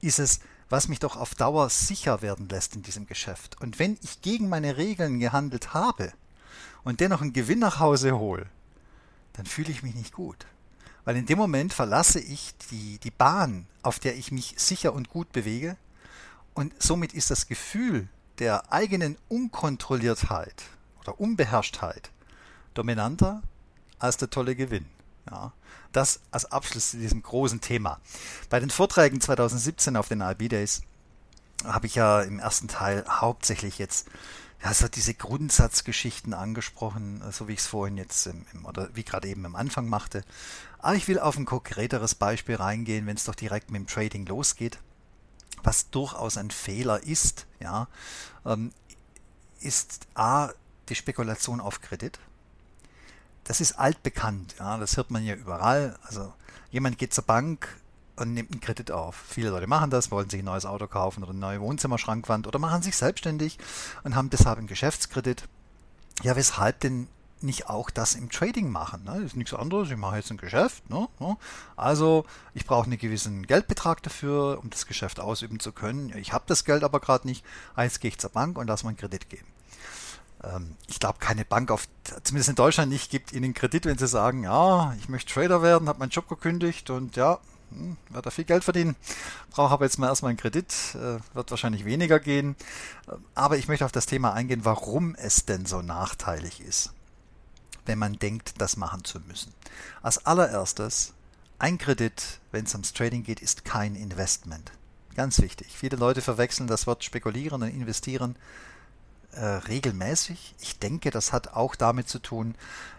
[0.00, 3.60] ist es, was mich doch auf Dauer sicher werden lässt in diesem Geschäft.
[3.60, 6.12] Und wenn ich gegen meine Regeln gehandelt habe
[6.82, 8.46] und dennoch einen Gewinn nach Hause hole,
[9.34, 10.46] dann fühle ich mich nicht gut.
[11.06, 15.08] Weil in dem Moment verlasse ich die, die Bahn, auf der ich mich sicher und
[15.08, 15.76] gut bewege.
[16.52, 18.08] Und somit ist das Gefühl
[18.40, 20.64] der eigenen Unkontrolliertheit
[21.00, 22.10] oder Unbeherrschtheit
[22.74, 23.42] dominanter
[24.00, 24.86] als der tolle Gewinn.
[25.30, 25.52] Ja,
[25.92, 28.00] das als Abschluss zu diesem großen Thema.
[28.50, 30.82] Bei den Vorträgen 2017 auf den IB Days
[31.64, 34.08] habe ich ja im ersten Teil hauptsächlich jetzt
[34.62, 39.04] ja, so diese Grundsatzgeschichten angesprochen, so wie ich es vorhin jetzt im, im, oder wie
[39.04, 40.24] gerade eben am Anfang machte.
[40.86, 44.24] Aber ich will auf ein konkreteres Beispiel reingehen, wenn es doch direkt mit dem Trading
[44.26, 44.78] losgeht.
[45.62, 47.88] Was durchaus ein Fehler ist, ja,
[48.44, 48.72] ähm,
[49.60, 50.50] ist A,
[50.88, 52.20] die Spekulation auf Kredit
[53.46, 55.96] das ist altbekannt, ja, das hört man ja überall.
[56.02, 56.32] Also
[56.70, 57.68] jemand geht zur Bank
[58.16, 59.14] und nimmt einen Kredit auf.
[59.28, 62.58] Viele Leute machen das, wollen sich ein neues Auto kaufen oder eine neue Wohnzimmerschrankwand oder
[62.58, 63.58] machen sich selbstständig
[64.02, 65.44] und haben deshalb einen Geschäftskredit.
[66.22, 67.08] Ja, weshalb denn
[67.46, 69.04] nicht auch das im Trading machen?
[69.04, 69.22] Ne?
[69.24, 70.88] Ist nichts anderes, ich mache jetzt ein Geschäft.
[70.90, 71.08] Ne?
[71.76, 76.12] Also ich brauche einen gewissen Geldbetrag dafür, um das Geschäft ausüben zu können.
[76.16, 77.44] Ich habe das Geld aber gerade nicht.
[77.78, 79.46] Jetzt gehe ich zur Bank und lasse mir einen Kredit geben.
[80.44, 81.88] Ähm, ich glaube, keine Bank, auf,
[82.22, 85.88] zumindest in Deutschland nicht, gibt Ihnen Kredit, wenn Sie sagen, ja, ich möchte Trader werden,
[85.88, 87.38] habe meinen Job gekündigt und ja,
[87.70, 88.96] hm, werde da viel Geld verdienen,
[89.50, 92.56] brauche aber jetzt mal erstmal einen Kredit, äh, wird wahrscheinlich weniger gehen.
[93.10, 96.92] Ähm, aber ich möchte auf das Thema eingehen, warum es denn so nachteilig ist,
[97.86, 99.52] wenn man denkt, das machen zu müssen.
[100.02, 101.12] Als allererstes,
[101.58, 104.72] ein Kredit, wenn es ums Trading geht, ist kein Investment.
[105.14, 105.68] Ganz wichtig.
[105.76, 108.36] Viele Leute verwechseln das Wort spekulieren und investieren
[109.32, 110.54] äh, regelmäßig.
[110.60, 112.54] Ich denke, das hat auch damit zu tun,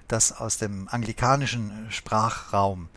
[0.08, 2.90] dass aus dem anglikanischen Sprachraum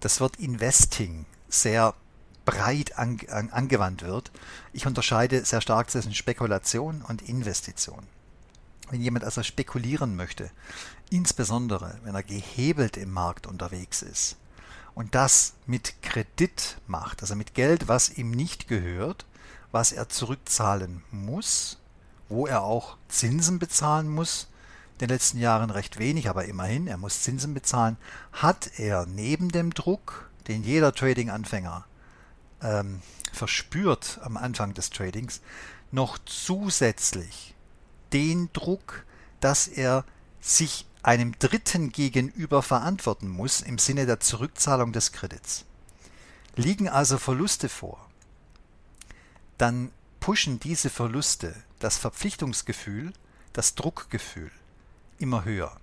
[0.00, 1.94] das Wort Investing sehr
[2.44, 4.30] breit an, an, angewandt wird.
[4.72, 8.06] Ich unterscheide sehr stark zwischen Spekulation und Investition.
[8.90, 10.50] Wenn jemand also spekulieren möchte,
[11.10, 14.36] insbesondere wenn er gehebelt im Markt unterwegs ist
[14.94, 19.26] und das mit Kredit macht, also mit Geld, was ihm nicht gehört,
[19.70, 21.78] was er zurückzahlen muss,
[22.28, 24.48] wo er auch Zinsen bezahlen muss,
[24.94, 27.96] in den letzten Jahren recht wenig, aber immerhin, er muss Zinsen bezahlen,
[28.32, 31.84] hat er neben dem Druck, den jeder Trading-Anfänger
[32.62, 35.40] ähm, verspürt am Anfang des Tradings,
[35.92, 37.54] noch zusätzlich
[38.12, 39.04] den Druck,
[39.40, 40.04] dass er
[40.40, 45.64] sich einem Dritten gegenüber verantworten muss im Sinne der Zurückzahlung des Kredits.
[46.56, 48.08] Liegen also Verluste vor,
[49.58, 49.90] dann
[50.20, 53.12] pushen diese Verluste das Verpflichtungsgefühl,
[53.52, 54.50] das Druckgefühl
[55.18, 55.76] immer höher.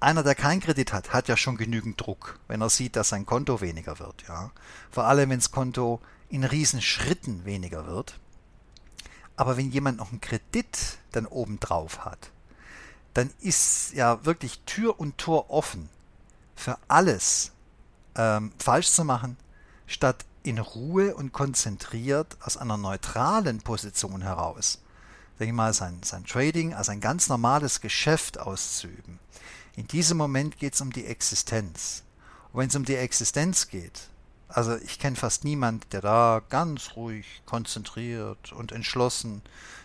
[0.00, 3.26] Einer, der keinen Kredit hat, hat ja schon genügend Druck, wenn er sieht, dass sein
[3.26, 4.24] Konto weniger wird.
[4.28, 4.52] Ja?
[4.90, 8.18] Vor allem, wenn das Konto in Riesenschritten weniger wird.
[9.38, 12.30] Aber wenn jemand noch einen Kredit dann obendrauf hat,
[13.14, 15.88] dann ist ja wirklich Tür und Tor offen
[16.56, 17.52] für alles
[18.16, 19.36] ähm, falsch zu machen,
[19.86, 24.80] statt in Ruhe und konzentriert aus einer neutralen Position heraus,
[25.38, 29.20] sag ich mal, sein, sein Trading als ein ganz normales Geschäft auszuüben.
[29.76, 32.02] In diesem Moment geht es um die Existenz.
[32.52, 34.08] Und wenn es um die Existenz geht,
[34.48, 39.42] also ich kenne fast niemand, der da ganz ruhig, konzentriert und entschlossen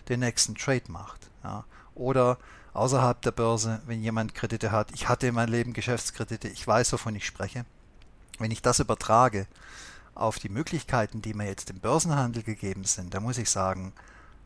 [0.09, 1.29] den nächsten Trade macht.
[1.43, 1.65] Ja.
[1.95, 2.37] Oder
[2.73, 4.91] außerhalb der Börse, wenn jemand Kredite hat.
[4.93, 7.65] Ich hatte in meinem Leben Geschäftskredite, ich weiß, wovon ich spreche.
[8.39, 9.47] Wenn ich das übertrage
[10.15, 13.93] auf die Möglichkeiten, die mir jetzt im Börsenhandel gegeben sind, da muss ich sagen,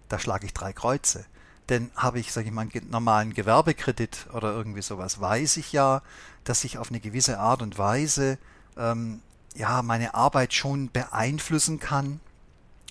[0.10, 1.26] da schlage ich drei Kreuze.
[1.70, 6.02] Denn habe ich, sage ich mal, einen normalen Gewerbekredit oder irgendwie sowas, weiß ich ja,
[6.44, 8.38] dass ich auf eine gewisse Art und Weise
[8.78, 9.22] ähm,
[9.58, 12.20] ja meine Arbeit schon beeinflussen kann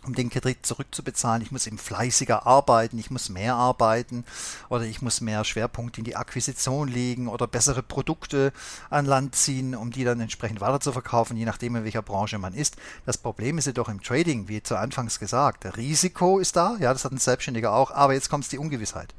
[0.06, 1.42] um den Kredit zurückzubezahlen.
[1.42, 4.24] Ich muss eben fleißiger arbeiten, ich muss mehr arbeiten
[4.68, 8.52] oder ich muss mehr Schwerpunkt in die Akquisition legen oder bessere Produkte
[8.88, 12.76] an Land ziehen, um die dann entsprechend weiterzuverkaufen, je nachdem in welcher Branche man ist.
[13.04, 16.92] Das Problem ist jedoch im Trading, wie zu Anfangs gesagt, der Risiko ist da, ja,
[16.92, 19.14] das hat ein Selbstständiger auch, aber jetzt kommt die Ungewissheit.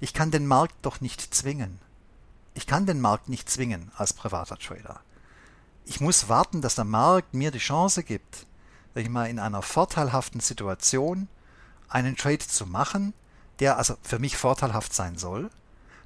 [0.00, 1.78] Ich kann den Markt doch nicht zwingen.
[2.54, 5.00] Ich kann den Markt nicht zwingen als privater Trader.
[5.86, 8.46] Ich muss warten, dass der Markt mir die Chance gibt,
[8.94, 11.28] sag ich mal, in einer vorteilhaften Situation
[11.88, 13.12] einen Trade zu machen,
[13.60, 15.50] der also für mich vorteilhaft sein soll.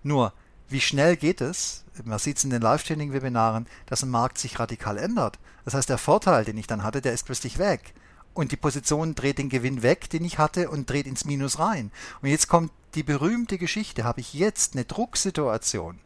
[0.03, 0.33] Nur,
[0.69, 1.85] wie schnell geht es?
[2.05, 5.39] Man sieht es in den Live-Training-Webinaren, dass ein Markt sich radikal ändert.
[5.65, 7.95] Das heißt, der Vorteil, den ich dann hatte, der ist plötzlich weg.
[8.35, 11.91] Und die Position dreht den Gewinn weg, den ich hatte, und dreht ins Minus rein.
[12.21, 15.99] Und jetzt kommt die berühmte Geschichte, habe ich jetzt eine Drucksituation,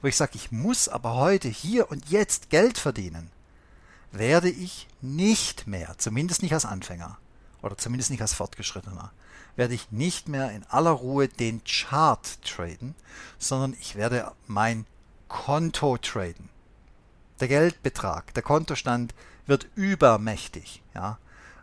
[0.00, 3.30] wo ich sage, ich muss aber heute, hier und jetzt Geld verdienen
[4.12, 7.18] werde ich nicht mehr, zumindest nicht als Anfänger
[7.62, 9.12] oder zumindest nicht als Fortgeschrittener,
[9.56, 12.94] werde ich nicht mehr in aller Ruhe den Chart traden,
[13.38, 14.86] sondern ich werde mein
[15.28, 16.48] Konto traden.
[17.40, 19.14] Der Geldbetrag, der Kontostand
[19.46, 20.82] wird übermächtig.
[20.94, 21.18] Ja?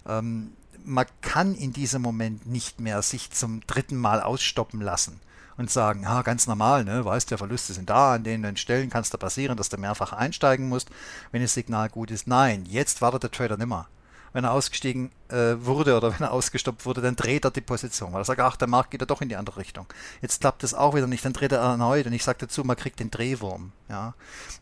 [0.06, 5.19] Ähm, man kann in diesem Moment nicht mehr sich zum dritten Mal ausstoppen lassen
[5.58, 9.02] und sagen, ja, ganz normal, ne, weißt du, Verluste sind da, an den Stellen kann
[9.02, 10.89] es da passieren, dass du mehrfach einsteigen musst,
[11.32, 12.28] wenn das Signal gut ist.
[12.28, 13.88] Nein, jetzt wartet der Trader nimmer.
[14.34, 18.13] Wenn er ausgestiegen äh, wurde oder wenn er ausgestoppt wurde, dann dreht er die Position,
[18.13, 19.86] weil er sagt, ach, der Markt geht ja doch in die andere Richtung.
[20.22, 22.78] Jetzt klappt es auch wieder nicht, dann dreht er erneut und ich sage dazu, man
[22.78, 23.72] kriegt den Drehwurm.
[23.89, 24.16] Ja.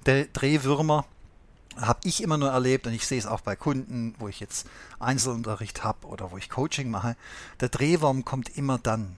[0.06, 1.06] Der Drehwürmer,
[1.80, 4.67] habe ich immer nur erlebt und ich sehe es auch bei Kunden, wo ich jetzt
[4.99, 7.15] Einzelunterricht habe oder wo ich Coaching mache.
[7.60, 9.15] Der Drehwurm kommt immer dann,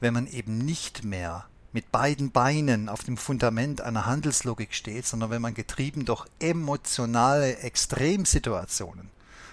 [0.00, 5.30] wenn man eben nicht mehr mit beiden Beinen auf dem Fundament einer Handelslogik steht, sondern
[5.30, 9.10] wenn man getrieben durch emotionale Extremsituationen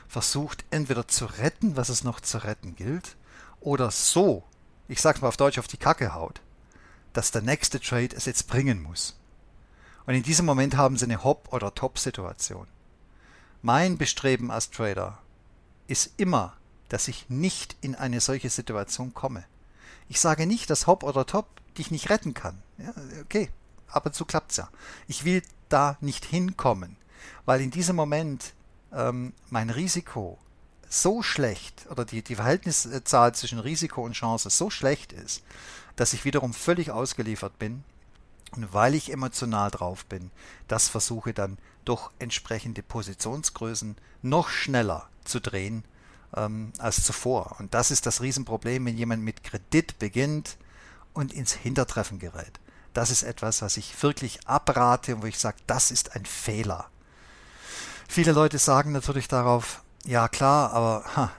[0.08, 3.16] versucht, entweder zu retten, was es noch zu retten gilt,
[3.60, 4.44] oder so,
[4.88, 6.42] ich sag's mal auf Deutsch, auf die Kacke haut,
[7.14, 9.18] dass der nächste Trade es jetzt bringen muss.
[10.06, 12.68] Und in diesem Moment haben sie eine Hop- oder Top-Situation.
[13.62, 15.20] Mein Bestreben als Trader
[15.88, 16.54] ist immer,
[16.90, 19.46] dass ich nicht in eine solche Situation komme.
[20.12, 21.48] Ich sage nicht, dass Hop oder Top
[21.78, 22.62] dich nicht retten kann.
[22.78, 23.50] Ja, okay,
[23.88, 24.68] ab und zu klappt's ja.
[25.08, 26.98] Ich will da nicht hinkommen,
[27.46, 28.54] weil in diesem Moment
[28.92, 30.38] ähm, mein Risiko
[30.90, 35.44] so schlecht oder die, die Verhältniszahl zwischen Risiko und Chance so schlecht ist,
[35.96, 37.86] dass ich wiederum völlig ausgeliefert bin
[38.58, 40.30] und weil ich emotional drauf bin,
[40.68, 45.86] das versuche dann durch entsprechende Positionsgrößen noch schneller zu drehen,
[46.36, 47.56] ähm, als zuvor.
[47.60, 50.58] Und das ist das Riesenproblem, wenn jemand mit Kredit beginnt
[51.14, 52.60] und ins Hintertreffen gerät.
[52.94, 56.90] Das ist etwas, was ich wirklich abrate und wo ich sage, das ist ein Fehler.
[58.08, 61.32] Viele Leute sagen natürlich darauf, ja klar, aber ha,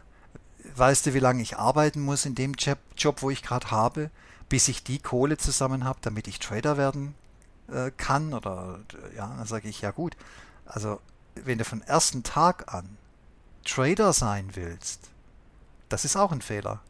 [0.76, 4.10] weißt du, wie lange ich arbeiten muss in dem Job, wo ich gerade habe,
[4.48, 7.14] bis ich die Kohle zusammen habe, damit ich Trader werden
[7.68, 8.32] äh, kann?
[8.32, 8.80] Oder
[9.16, 10.16] ja, dann sage ich, ja gut,
[10.64, 11.00] also
[11.34, 12.96] wenn du von ersten Tag an
[13.64, 15.10] Trader sein willst,
[15.88, 16.80] das ist auch ein Fehler.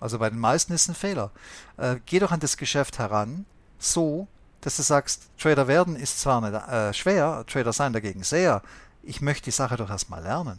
[0.00, 1.30] Also bei den meisten ist ein Fehler.
[1.76, 3.46] Äh, geh doch an das Geschäft heran,
[3.78, 4.26] so,
[4.60, 8.62] dass du sagst, Trader werden ist zwar nicht, äh, schwer, Trader sein dagegen sehr.
[9.02, 10.58] Ich möchte die Sache doch erstmal lernen.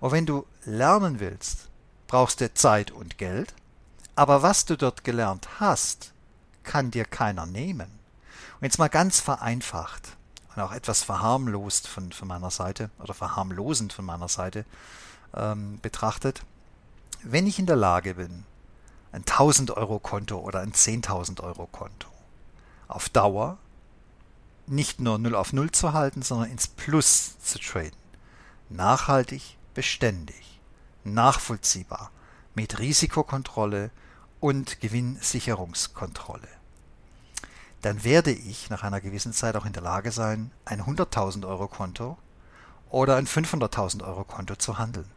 [0.00, 1.68] Und wenn du lernen willst,
[2.06, 3.54] brauchst du Zeit und Geld.
[4.16, 6.12] Aber was du dort gelernt hast,
[6.64, 7.88] kann dir keiner nehmen.
[8.60, 10.17] Und jetzt mal ganz vereinfacht
[10.58, 14.64] und auch etwas verharmlost von, von meiner Seite oder verharmlosend von meiner Seite
[15.32, 16.42] ähm, betrachtet.
[17.22, 18.44] Wenn ich in der Lage bin,
[19.12, 22.08] ein 1000 Euro Konto oder ein 10.000 Euro Konto
[22.88, 23.58] auf Dauer
[24.66, 27.96] nicht nur 0 auf 0 zu halten, sondern ins Plus zu traden.
[28.68, 30.60] Nachhaltig, beständig,
[31.04, 32.10] nachvollziehbar,
[32.54, 33.92] mit Risikokontrolle
[34.40, 36.48] und Gewinnsicherungskontrolle.
[37.82, 41.68] Dann werde ich nach einer gewissen Zeit auch in der Lage sein, ein 100.000 Euro
[41.68, 42.18] Konto
[42.90, 45.08] oder ein 500.000 Euro Konto zu handeln.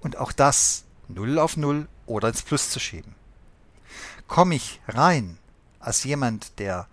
[0.00, 3.14] Und auch das 0 auf 0 oder ins Plus zu schieben.
[4.26, 5.38] Komme ich rein
[5.80, 6.86] als jemand, der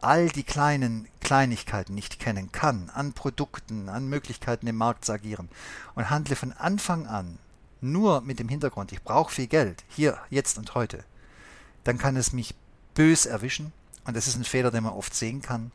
[0.00, 5.48] all die kleinen Kleinigkeiten nicht kennen kann, an Produkten, an Möglichkeiten im Markt zu agieren
[5.94, 7.38] und handle von Anfang an
[7.80, 11.04] nur mit dem Hintergrund, ich brauche viel Geld, hier, jetzt und heute,
[11.84, 12.54] dann kann es mich
[12.94, 13.72] bös erwischen
[14.04, 15.72] und das ist ein Fehler, den man oft sehen kann.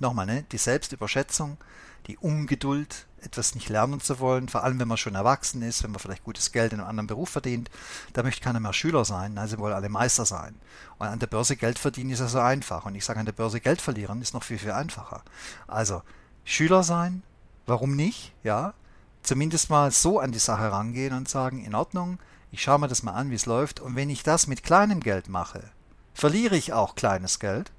[0.00, 0.44] Nochmal, ne?
[0.50, 1.58] die Selbstüberschätzung,
[2.06, 5.92] die Ungeduld, etwas nicht lernen zu wollen, vor allem wenn man schon erwachsen ist, wenn
[5.92, 7.70] man vielleicht gutes Geld in einem anderen Beruf verdient,
[8.12, 10.56] da möchte keiner mehr Schüler sein, also wollen alle Meister sein.
[10.98, 12.84] Und an der Börse Geld verdienen ist ja so einfach.
[12.84, 15.22] Und ich sage, an der Börse Geld verlieren ist noch viel, viel einfacher.
[15.68, 16.02] Also,
[16.44, 17.22] Schüler sein,
[17.66, 18.32] warum nicht?
[18.42, 18.74] Ja,
[19.22, 22.18] zumindest mal so an die Sache rangehen und sagen, in Ordnung,
[22.50, 23.78] ich schaue mir das mal an, wie es läuft.
[23.78, 25.62] Und wenn ich das mit kleinem Geld mache,
[26.14, 27.70] verliere ich auch kleines Geld.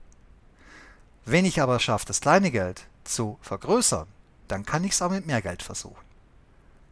[1.25, 4.07] Wenn ich aber schaffe, das kleine Geld zu vergrößern,
[4.47, 6.03] dann kann ich es auch mit mehr Geld versuchen.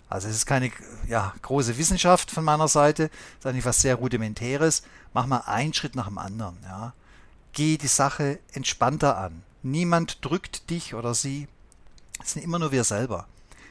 [0.09, 0.71] Also es ist keine
[1.07, 4.83] ja, große Wissenschaft von meiner Seite, es ist eigentlich was sehr Rudimentäres.
[5.13, 6.57] Mach mal einen Schritt nach dem anderen.
[6.63, 6.93] Ja.
[7.53, 9.43] Geh die Sache entspannter an.
[9.63, 11.47] Niemand drückt dich oder sie.
[12.21, 13.25] Es sind immer nur wir selber.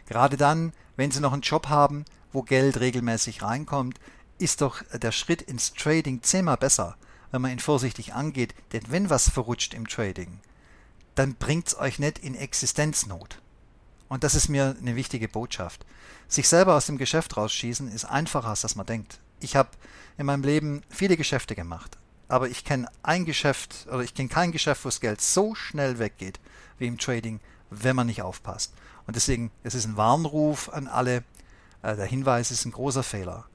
[0.06, 4.00] Gerade dann, wenn sie noch einen Job haben, wo Geld regelmäßig reinkommt,
[4.38, 6.96] ist doch der Schritt ins Trading zehnmal besser,
[7.30, 8.54] wenn man ihn vorsichtig angeht.
[8.72, 10.40] Denn wenn was verrutscht im Trading,
[11.14, 13.40] dann bringt es euch nicht in Existenznot.
[14.08, 15.86] Und das ist mir eine wichtige Botschaft.
[16.28, 19.20] Sich selber aus dem Geschäft rausschießen ist einfacher, als das man denkt.
[19.40, 19.70] Ich habe
[20.18, 21.96] in meinem Leben viele Geschäfte gemacht,
[22.28, 25.98] aber ich kenne ein Geschäft oder ich kenne kein Geschäft, wo das Geld so schnell
[25.98, 26.40] weggeht
[26.78, 28.72] wie im Trading, wenn man nicht aufpasst.
[29.06, 31.24] Und deswegen, es ist ein Warnruf an alle.
[31.82, 33.49] Äh, der Hinweis ist ein großer Fehler.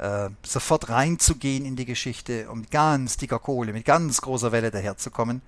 [0.00, 4.70] Äh, sofort reinzugehen in die Geschichte, um mit ganz dicker Kohle, mit ganz großer Welle
[4.70, 5.42] daherzukommen.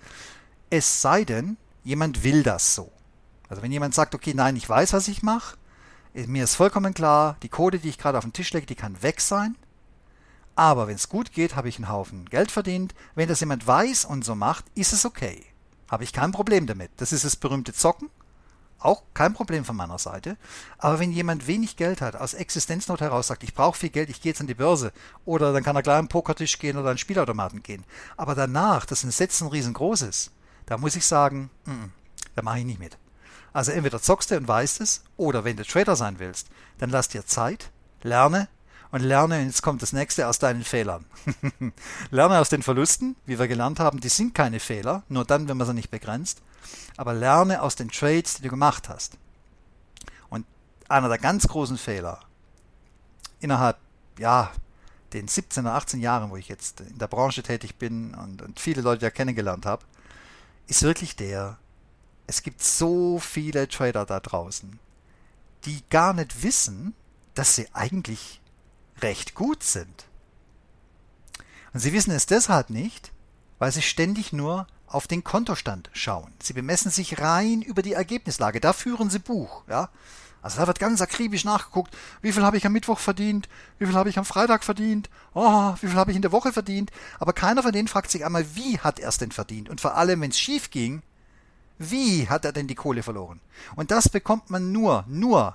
[0.68, 2.92] Es sei denn, jemand will das so.
[3.48, 5.57] Also wenn jemand sagt, okay, nein, ich weiß, was ich mache,
[6.12, 9.03] mir ist vollkommen klar, die Code, die ich gerade auf den Tisch lege, die kann
[9.03, 9.57] weg sein.
[10.55, 12.94] Aber wenn es gut geht, habe ich einen Haufen Geld verdient.
[13.14, 15.46] Wenn das jemand weiß und so macht, ist es okay.
[15.90, 16.90] Habe ich kein Problem damit.
[16.98, 18.11] Das ist das berühmte Zocken.
[18.82, 20.36] Auch kein Problem von meiner Seite.
[20.76, 24.20] Aber wenn jemand wenig Geld hat, aus Existenznot heraus sagt, ich brauche viel Geld, ich
[24.20, 24.92] gehe jetzt an die Börse,
[25.24, 27.84] oder dann kann er gleich am Pokertisch gehen oder an den Spielautomaten gehen.
[28.16, 30.32] Aber danach, dass ein Setzen riesengroß ist,
[30.66, 31.92] da muss ich sagen, mm, mm,
[32.34, 32.98] da mache ich nicht mit.
[33.52, 37.08] Also entweder zockst du und weißt es, oder wenn du Trader sein willst, dann lass
[37.08, 37.70] dir Zeit,
[38.02, 38.48] lerne
[38.90, 41.04] und lerne, und jetzt kommt das nächste, aus deinen Fehlern.
[42.10, 45.56] lerne aus den Verlusten, wie wir gelernt haben, die sind keine Fehler, nur dann, wenn
[45.56, 46.42] man sie nicht begrenzt,
[46.96, 49.18] aber lerne aus den Trades, die du gemacht hast.
[50.28, 50.46] Und
[50.88, 52.20] einer der ganz großen Fehler
[53.40, 53.78] innerhalb,
[54.18, 54.52] ja,
[55.12, 58.60] den 17 oder 18 Jahren, wo ich jetzt in der Branche tätig bin und, und
[58.60, 59.84] viele Leute ja kennengelernt habe,
[60.66, 61.58] ist wirklich der,
[62.26, 64.78] es gibt so viele Trader da draußen,
[65.64, 66.94] die gar nicht wissen,
[67.34, 68.40] dass sie eigentlich
[69.00, 70.06] recht gut sind.
[71.72, 73.12] Und sie wissen es deshalb nicht,
[73.58, 76.32] weil sie ständig nur auf den Kontostand schauen.
[76.43, 78.61] Sie bemessen sich rein über die Ergebnislage.
[78.61, 79.64] Da führen sie Buch.
[79.68, 79.88] Ja?
[80.43, 83.95] Also da wird ganz akribisch nachgeguckt, wie viel habe ich am Mittwoch verdient, wie viel
[83.95, 86.90] habe ich am Freitag verdient, oh, wie viel habe ich in der Woche verdient.
[87.20, 89.70] Aber keiner von denen fragt sich einmal, wie hat er es denn verdient?
[89.70, 91.03] Und vor allem, wenn es schief ging,
[91.78, 93.40] wie hat er denn die Kohle verloren?
[93.76, 95.55] Und das bekommt man nur, nur,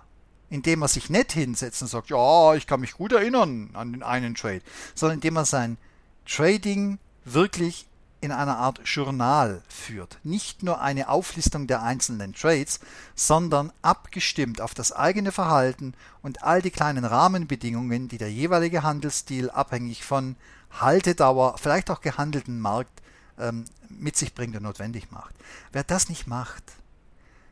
[0.50, 4.04] indem er sich nicht hinsetzt und sagt, ja, ich kann mich gut erinnern an den
[4.04, 4.62] einen Trade,
[4.96, 5.78] sondern indem er sein
[6.26, 7.88] Trading wirklich
[8.20, 10.20] in einer Art Journal führt.
[10.24, 12.80] Nicht nur eine Auflistung der einzelnen Trades,
[13.16, 19.50] sondern abgestimmt auf das eigene Verhalten und all die kleinen Rahmenbedingungen, die der jeweilige Handelsstil
[19.50, 20.36] abhängig von
[20.72, 23.02] Haltedauer, vielleicht auch gehandelten Markt
[23.38, 25.36] ähm, mit sich bringt und notwendig macht.
[25.72, 26.64] Wer das nicht macht,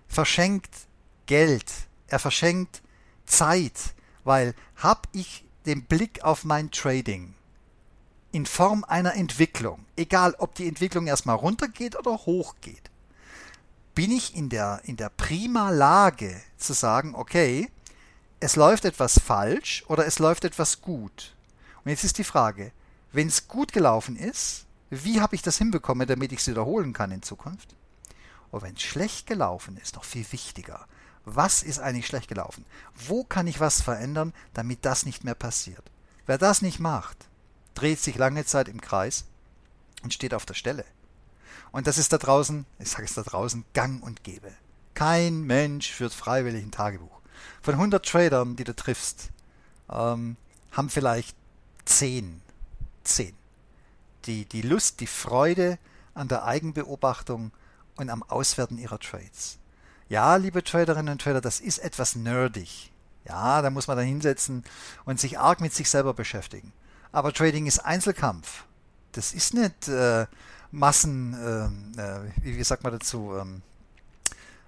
[0.07, 0.74] verschenkt
[1.26, 1.72] Geld,
[2.07, 2.82] er verschenkt
[3.26, 3.93] Zeit,
[4.24, 7.34] weil habe ich den Blick auf mein Trading
[8.36, 12.92] in Form einer Entwicklung, egal ob die Entwicklung erstmal runtergeht oder hochgeht,
[13.94, 17.72] bin ich in der, in der prima Lage zu sagen, okay,
[18.42, 21.34] es läuft etwas falsch oder es läuft etwas gut.
[21.86, 22.74] Und jetzt ist die Frage,
[23.14, 27.12] wenn es gut gelaufen ist, wie habe ich das hinbekommen, damit ich es wiederholen kann
[27.12, 27.74] in Zukunft?
[28.52, 30.88] Und wenn es schlecht gelaufen ist, noch viel wichtiger,
[31.24, 32.66] was ist eigentlich schlecht gelaufen?
[33.08, 35.90] Wo kann ich was verändern, damit das nicht mehr passiert?
[36.26, 37.30] Wer das nicht macht,
[37.76, 39.26] dreht sich lange Zeit im Kreis
[40.03, 40.86] und steht auf der Stelle.
[41.71, 44.51] Und das ist da draußen, ich sage es da draußen, gang und gäbe.
[44.93, 47.19] Kein Mensch führt freiwillig ein Tagebuch.
[47.61, 49.30] Von 100 Tradern, die du triffst,
[49.89, 50.38] ähm,
[50.71, 51.36] haben vielleicht
[51.86, 52.41] 10,
[53.03, 53.34] 10,
[54.26, 55.78] die die Lust, die Freude
[56.13, 57.51] an der Eigenbeobachtung
[57.97, 59.57] und am Auswerten ihrer Trades.
[60.07, 62.91] Ja, liebe Traderinnen und Trader, das ist etwas nerdig.
[63.26, 64.63] Ja, da muss man dann hinsetzen
[65.03, 66.71] und sich arg mit sich selber beschäftigen.
[67.16, 68.66] Aber Trading ist Einzelkampf.
[69.13, 70.26] Das ist nicht äh,
[70.72, 73.61] Massen, äh, äh, wie, wie sagt man dazu, ähm,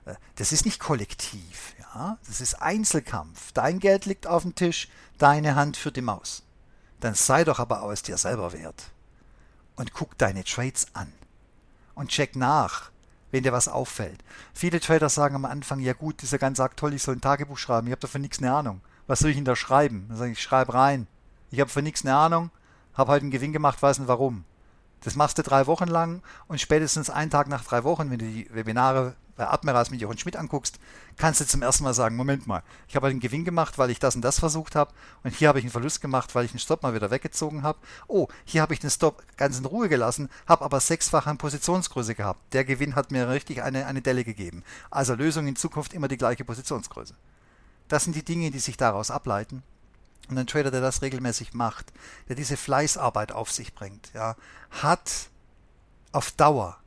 [0.05, 1.75] äh, das ist nicht kollektiv.
[1.77, 2.17] Ja?
[2.25, 3.51] Das ist Einzelkampf.
[3.51, 4.87] Dein Geld liegt auf dem Tisch,
[5.17, 6.43] deine Hand führt die Maus.
[7.01, 8.91] Dann sei doch aber aus dir selber wert.
[9.75, 11.11] Und guck deine Trades an.
[11.95, 12.91] Und check nach
[13.29, 14.23] wenn dir was auffällt.
[14.53, 17.57] Viele Trader sagen am Anfang, ja gut, dieser ganze Akt toll, ich soll ein Tagebuch
[17.57, 18.79] schreiben, ich habe davon nichts eine Ahnung.
[19.05, 20.05] Was soll ich denn da schreiben?
[20.07, 21.07] Dann sage ich, schreib rein.
[21.49, 22.51] Ich habe von nichts eine Ahnung,
[22.93, 24.43] habe heute einen Gewinn gemacht, weiß nicht warum.
[25.01, 28.25] Das machst du drei Wochen lang und spätestens einen Tag nach drei Wochen, wenn du
[28.25, 30.79] die Webinare bei Admirals mit Jochen Schmidt anguckst,
[31.15, 33.99] kannst du zum ersten Mal sagen, Moment mal, ich habe einen Gewinn gemacht, weil ich
[33.99, 34.91] das und das versucht habe
[35.23, 37.77] und hier habe ich einen Verlust gemacht, weil ich den Stop mal wieder weggezogen habe.
[38.07, 42.15] Oh, hier habe ich den Stop ganz in Ruhe gelassen, habe aber sechsfach an Positionsgröße
[42.15, 42.53] gehabt.
[42.53, 44.63] Der Gewinn hat mir richtig eine, eine Delle gegeben.
[44.89, 47.13] Also Lösung in Zukunft immer die gleiche Positionsgröße.
[47.87, 49.63] Das sind die Dinge, die sich daraus ableiten.
[50.30, 51.93] Und ein Trader, der das regelmäßig macht,
[52.28, 54.36] der diese Fleißarbeit auf sich bringt, ja,
[54.69, 55.30] hat
[56.11, 56.78] auf Dauer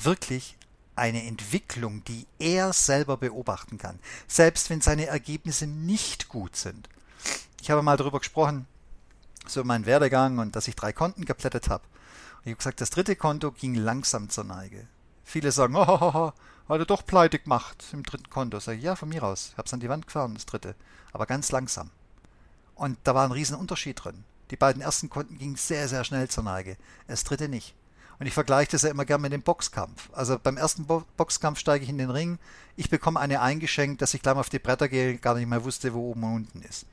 [0.00, 0.56] wirklich
[0.94, 6.88] eine Entwicklung, die er selber beobachten kann, selbst wenn seine Ergebnisse nicht gut sind.
[7.60, 8.66] Ich habe mal darüber gesprochen,
[9.46, 11.84] so mein Werdegang und dass ich drei Konten geplättet habe.
[12.36, 14.86] Und ich habe gesagt, das dritte Konto ging langsam zur Neige.
[15.24, 16.32] Viele sagen, oh, oh, oh,
[16.68, 18.58] hat er doch pleite gemacht im dritten Konto.
[18.60, 19.50] Sag ich, ja, von mir aus.
[19.50, 20.74] Ich habe es an die Wand gefahren, das dritte.
[21.12, 21.90] Aber ganz langsam.
[22.76, 24.24] Und da war ein riesen Unterschied drin.
[24.50, 26.76] Die beiden ersten Konten gingen sehr, sehr schnell zur Neige.
[27.08, 27.74] Das dritte nicht.
[28.18, 30.08] Und ich vergleiche das ja immer gerne mit dem Boxkampf.
[30.12, 32.38] Also beim ersten Bo Boxkampf steige ich in den Ring,
[32.76, 35.64] ich bekomme eine eingeschenkt, dass ich gleich mal auf die Bretter gehe, gar nicht mehr
[35.64, 36.86] wusste, wo oben und unten ist.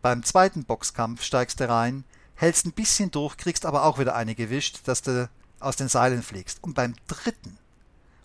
[0.00, 2.04] Beim zweiten Boxkampf steigst du rein,
[2.34, 5.28] hältst ein bisschen durch, kriegst aber auch wieder eine gewischt, dass du
[5.60, 6.62] aus den Seilen fliegst.
[6.62, 7.58] Und beim dritten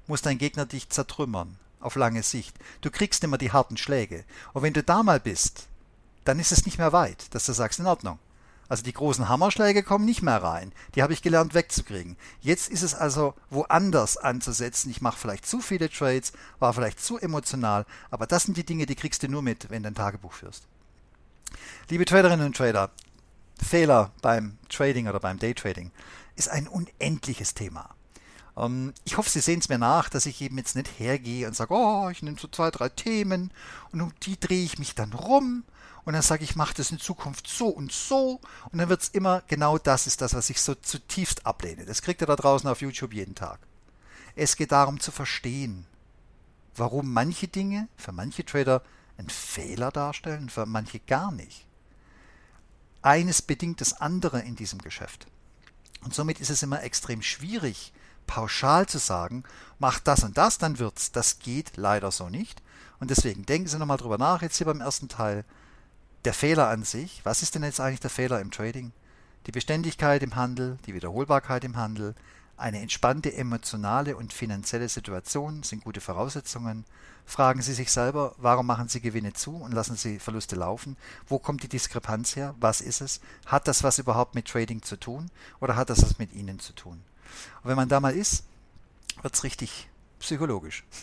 [0.07, 2.57] muss dein Gegner dich zertrümmern, auf lange Sicht.
[2.81, 4.25] Du kriegst immer die harten Schläge.
[4.53, 5.68] Und wenn du da mal bist,
[6.29, 8.19] dann ist es nicht mehr weit, dass du sagst, in Ordnung.
[8.67, 10.71] Also die großen Hammerschläge kommen nicht mehr rein.
[10.93, 12.17] Die habe ich gelernt wegzukriegen.
[12.39, 14.91] Jetzt ist es also woanders anzusetzen.
[14.91, 18.85] Ich mache vielleicht zu viele Trades, war vielleicht zu emotional, aber das sind die Dinge,
[18.85, 20.67] die kriegst du nur mit, wenn du ein Tagebuch führst.
[21.89, 22.91] Liebe Traderinnen und Trader,
[23.59, 25.89] Fehler beim Trading oder beim Daytrading
[26.35, 27.89] ist ein unendliches Thema.
[28.55, 31.55] Ähm, ich hoffe, Sie sehen es mir nach, dass ich eben jetzt nicht hergehe und
[31.55, 33.51] sage, oh, ich nehme so zwei, drei Themen
[33.91, 35.63] und um die drehe ich mich dann rum
[36.09, 38.41] und dann sage ich, mache das in Zukunft so und so
[38.71, 41.85] und dann wird es immer genau das ist das, was ich so zutiefst ablehne.
[41.85, 43.59] Das kriegt ihr da draußen auf YouTube jeden Tag.
[44.35, 45.85] Es geht darum zu verstehen,
[46.75, 48.81] warum manche Dinge für manche Trader
[49.19, 51.67] einen Fehler darstellen, für manche gar nicht.
[53.03, 55.27] Eines bedingt das andere in diesem Geschäft.
[56.01, 57.93] Und somit ist es immer extrem schwierig,
[58.25, 59.43] pauschal zu sagen,
[59.77, 61.11] mach das und das, dann wird's.
[61.11, 62.63] Das geht leider so nicht.
[62.99, 65.45] Und deswegen denken Sie nochmal drüber nach, jetzt hier beim ersten Teil
[66.25, 68.91] der Fehler an sich, was ist denn jetzt eigentlich der Fehler im Trading?
[69.45, 72.15] Die Beständigkeit im Handel, die Wiederholbarkeit im Handel,
[72.57, 76.83] eine entspannte emotionale und finanzielle Situation sind gute Voraussetzungen.
[77.25, 80.97] Fragen Sie sich selber, warum machen Sie Gewinne zu und lassen Sie Verluste laufen?
[81.25, 82.55] Wo kommt die Diskrepanz her?
[82.59, 83.21] Was ist es?
[83.45, 86.73] Hat das was überhaupt mit Trading zu tun oder hat das was mit Ihnen zu
[86.73, 87.01] tun?
[87.63, 88.43] Und wenn man da mal ist,
[89.21, 89.88] wird es richtig
[90.19, 90.83] psychologisch.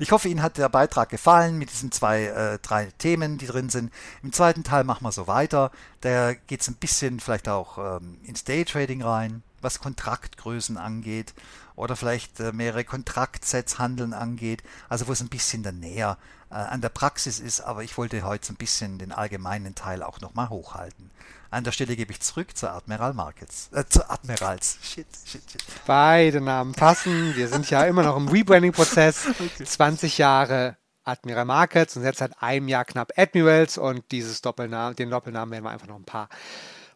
[0.00, 3.70] Ich hoffe, Ihnen hat der Beitrag gefallen mit diesen zwei, äh, drei Themen, die drin
[3.70, 3.92] sind.
[4.22, 5.70] Im zweiten Teil machen wir so weiter.
[6.00, 11.32] Da geht es ein bisschen vielleicht auch ähm, ins Daytrading rein, was Kontraktgrößen angeht
[11.76, 14.62] oder vielleicht äh, mehrere Kontraktsets handeln angeht.
[14.88, 16.18] Also wo es ein bisschen dann näher
[16.50, 17.60] äh, an der Praxis ist.
[17.60, 21.10] Aber ich wollte heute so ein bisschen den allgemeinen Teil auch nochmal hochhalten.
[21.56, 23.70] An der Stelle gebe ich zurück zur Admiral Markets.
[23.72, 24.76] Äh, zur Admirals.
[24.82, 25.64] Shit, shit, shit.
[25.86, 27.34] Beide Namen passen.
[27.34, 29.28] Wir sind ja immer noch im Rebranding-Prozess.
[29.30, 29.64] Okay.
[29.64, 35.08] 20 Jahre Admiral Markets und jetzt seit einem Jahr knapp Admirals und dieses Doppelnamen, den
[35.08, 36.28] Doppelnamen werden wir einfach noch ein paar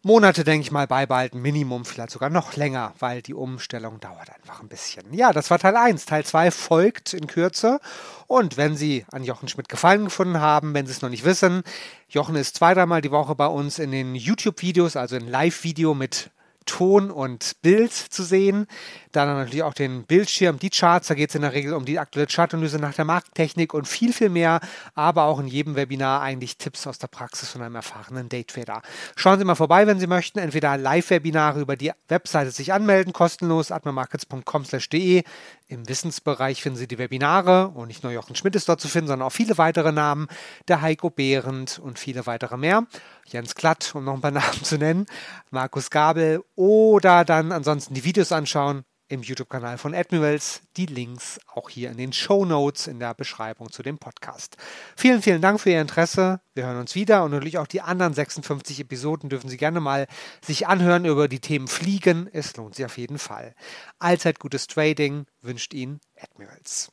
[0.02, 1.42] Monate, denke ich mal, beibehalten.
[1.42, 5.12] Minimum vielleicht sogar noch länger, weil die Umstellung dauert einfach ein bisschen.
[5.12, 6.06] Ja, das war Teil 1.
[6.06, 7.80] Teil 2 folgt in Kürze.
[8.26, 11.64] Und wenn Sie an Jochen Schmidt Gefallen gefunden haben, wenn Sie es noch nicht wissen,
[12.08, 16.30] Jochen ist zwei, dreimal die Woche bei uns in den YouTube-Videos, also in Live-Video mit
[16.64, 18.68] Ton und Bild zu sehen.
[19.12, 21.98] Dann natürlich auch den Bildschirm, die Charts, da geht es in der Regel um die
[21.98, 24.60] aktuelle Chartanalyse nach der Markttechnik und viel, viel mehr,
[24.94, 28.82] aber auch in jedem Webinar eigentlich Tipps aus der Praxis von einem erfahrenen Daytrader.
[29.16, 33.72] Schauen Sie mal vorbei, wenn Sie möchten, entweder Live-Webinare über die Webseite sich anmelden, kostenlos,
[33.72, 35.24] atmamarkets.com/de.
[35.66, 39.08] Im Wissensbereich finden Sie die Webinare und nicht nur Jochen Schmidt ist dort zu finden,
[39.08, 40.28] sondern auch viele weitere Namen,
[40.68, 42.86] der Heiko Behrendt und viele weitere mehr.
[43.26, 45.06] Jens Klatt, um noch ein paar Namen zu nennen,
[45.50, 50.62] Markus Gabel oder dann ansonsten die Videos anschauen im YouTube-Kanal von Admirals.
[50.76, 54.56] Die Links auch hier in den Show Notes in der Beschreibung zu dem Podcast.
[54.96, 56.40] Vielen, vielen Dank für Ihr Interesse.
[56.54, 60.06] Wir hören uns wieder und natürlich auch die anderen 56 Episoden dürfen Sie gerne mal
[60.42, 62.28] sich anhören über die Themen Fliegen.
[62.32, 63.54] Es lohnt sich auf jeden Fall.
[63.98, 66.92] Allzeit gutes Trading wünscht Ihnen Admirals.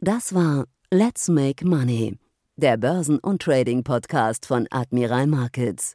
[0.00, 2.18] Das war Let's Make Money,
[2.56, 5.94] der Börsen- und Trading-Podcast von Admiral Markets.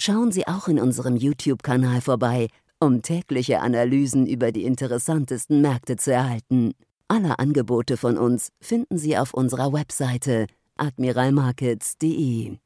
[0.00, 2.48] Schauen Sie auch in unserem YouTube-Kanal vorbei
[2.84, 6.72] um tägliche Analysen über die interessantesten Märkte zu erhalten.
[7.08, 12.58] Alle Angebote von uns finden Sie auf unserer Webseite admiralmarkets.de.